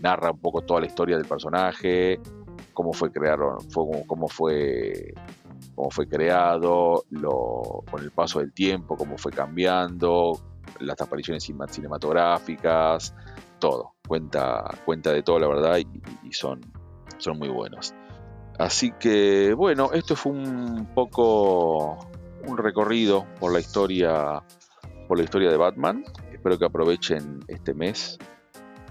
narra 0.00 0.32
un 0.32 0.38
poco 0.38 0.62
toda 0.62 0.80
la 0.80 0.86
historia 0.86 1.16
del 1.16 1.26
personaje, 1.26 2.20
cómo 2.72 2.92
fue 2.92 3.10
creado, 3.10 3.58
cómo, 3.72 4.28
fue 4.28 5.14
cómo 5.74 5.90
fue 5.90 6.08
creado, 6.08 7.04
con 7.90 8.02
el 8.02 8.10
paso 8.10 8.40
del 8.40 8.52
tiempo, 8.52 8.96
cómo 8.96 9.18
fue 9.18 9.32
cambiando, 9.32 10.38
las 10.80 11.00
apariciones 11.00 11.44
cinematográficas, 11.44 13.14
todo. 13.58 13.94
Cuenta, 14.06 14.64
cuenta 14.84 15.12
de 15.12 15.22
todo, 15.22 15.38
la 15.38 15.48
verdad, 15.48 15.78
y, 15.78 16.32
son, 16.32 16.60
son 17.18 17.38
muy 17.38 17.48
buenos. 17.48 17.94
Así 18.58 18.92
que, 18.92 19.52
bueno, 19.54 19.90
esto 19.92 20.14
fue 20.16 20.32
un 20.32 20.88
poco 20.94 21.98
un 22.46 22.56
recorrido 22.56 23.26
por 23.40 23.52
la 23.52 23.58
historia, 23.58 24.42
por 25.08 25.18
la 25.18 25.24
historia 25.24 25.50
de 25.50 25.56
Batman. 25.56 26.04
Espero 26.46 26.60
que 26.60 26.64
aprovechen 26.66 27.40
este 27.48 27.74
mes 27.74 28.20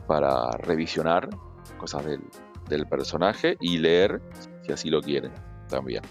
para 0.08 0.52
revisionar 0.58 1.30
cosas 1.78 2.04
del, 2.04 2.20
del 2.68 2.86
personaje 2.86 3.56
y 3.62 3.78
leer, 3.78 4.22
si 4.64 4.74
así 4.74 4.90
lo 4.90 5.00
quieren, 5.00 5.32
también. 5.70 6.04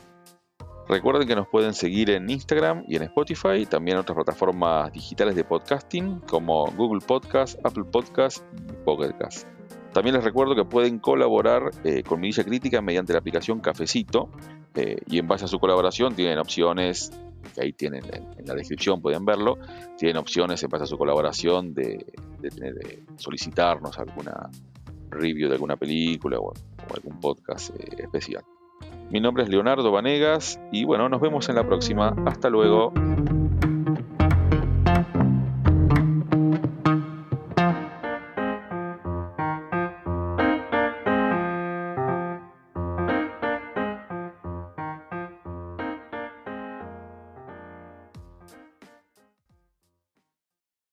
Recuerden 0.88 1.28
que 1.28 1.36
nos 1.36 1.46
pueden 1.46 1.74
seguir 1.74 2.08
en 2.08 2.30
Instagram 2.30 2.84
y 2.88 2.96
en 2.96 3.02
Spotify, 3.02 3.66
también 3.68 3.98
en 3.98 4.00
otras 4.00 4.16
plataformas 4.16 4.90
digitales 4.90 5.36
de 5.36 5.44
podcasting 5.44 6.20
como 6.20 6.64
Google 6.78 7.04
Podcast, 7.06 7.58
Apple 7.62 7.84
Podcast 7.92 8.42
y 8.66 8.72
Pocket 8.82 9.12
Cast. 9.18 9.46
También 9.92 10.16
les 10.16 10.24
recuerdo 10.24 10.54
que 10.54 10.64
pueden 10.64 10.98
colaborar 10.98 11.72
eh, 11.84 12.02
con 12.04 12.20
Milicia 12.20 12.44
Crítica 12.44 12.80
mediante 12.80 13.12
la 13.12 13.18
aplicación 13.18 13.60
Cafecito 13.60 14.30
eh, 14.74 14.96
y 15.08 15.18
en 15.18 15.28
base 15.28 15.44
a 15.44 15.48
su 15.48 15.58
colaboración 15.58 16.14
tienen 16.14 16.38
opciones, 16.38 17.12
que 17.54 17.62
ahí 17.62 17.72
tienen 17.72 18.02
en, 18.12 18.46
la 18.46 18.54
descripción, 18.54 19.00
pueden 19.00 19.24
verlo, 19.24 19.58
tienen 19.96 20.16
opciones 20.16 20.62
en 20.62 20.70
base 20.70 20.84
a 20.84 20.86
su 20.86 20.98
colaboración 20.98 21.74
de, 21.74 22.04
solicitarnos 23.16 23.98
alguna 23.98 24.50
review 25.10 25.48
de 25.48 25.54
alguna 25.54 25.76
película 25.76 26.38
o, 26.38 26.52
algún 26.94 27.20
podcast 27.20 27.70
eh, 27.70 28.02
especial. 28.02 28.44
Mi 29.10 29.20
nombre 29.20 29.44
es 29.44 29.48
Leonardo 29.48 29.90
Vanegas 29.92 30.60
y 30.72 30.84
bueno, 30.84 31.08
nos 31.08 31.20
vemos 31.20 31.48
en 31.48 31.54
la 31.54 31.64
próxima. 31.64 32.14
Hasta 32.26 32.50
luego. 32.50 32.92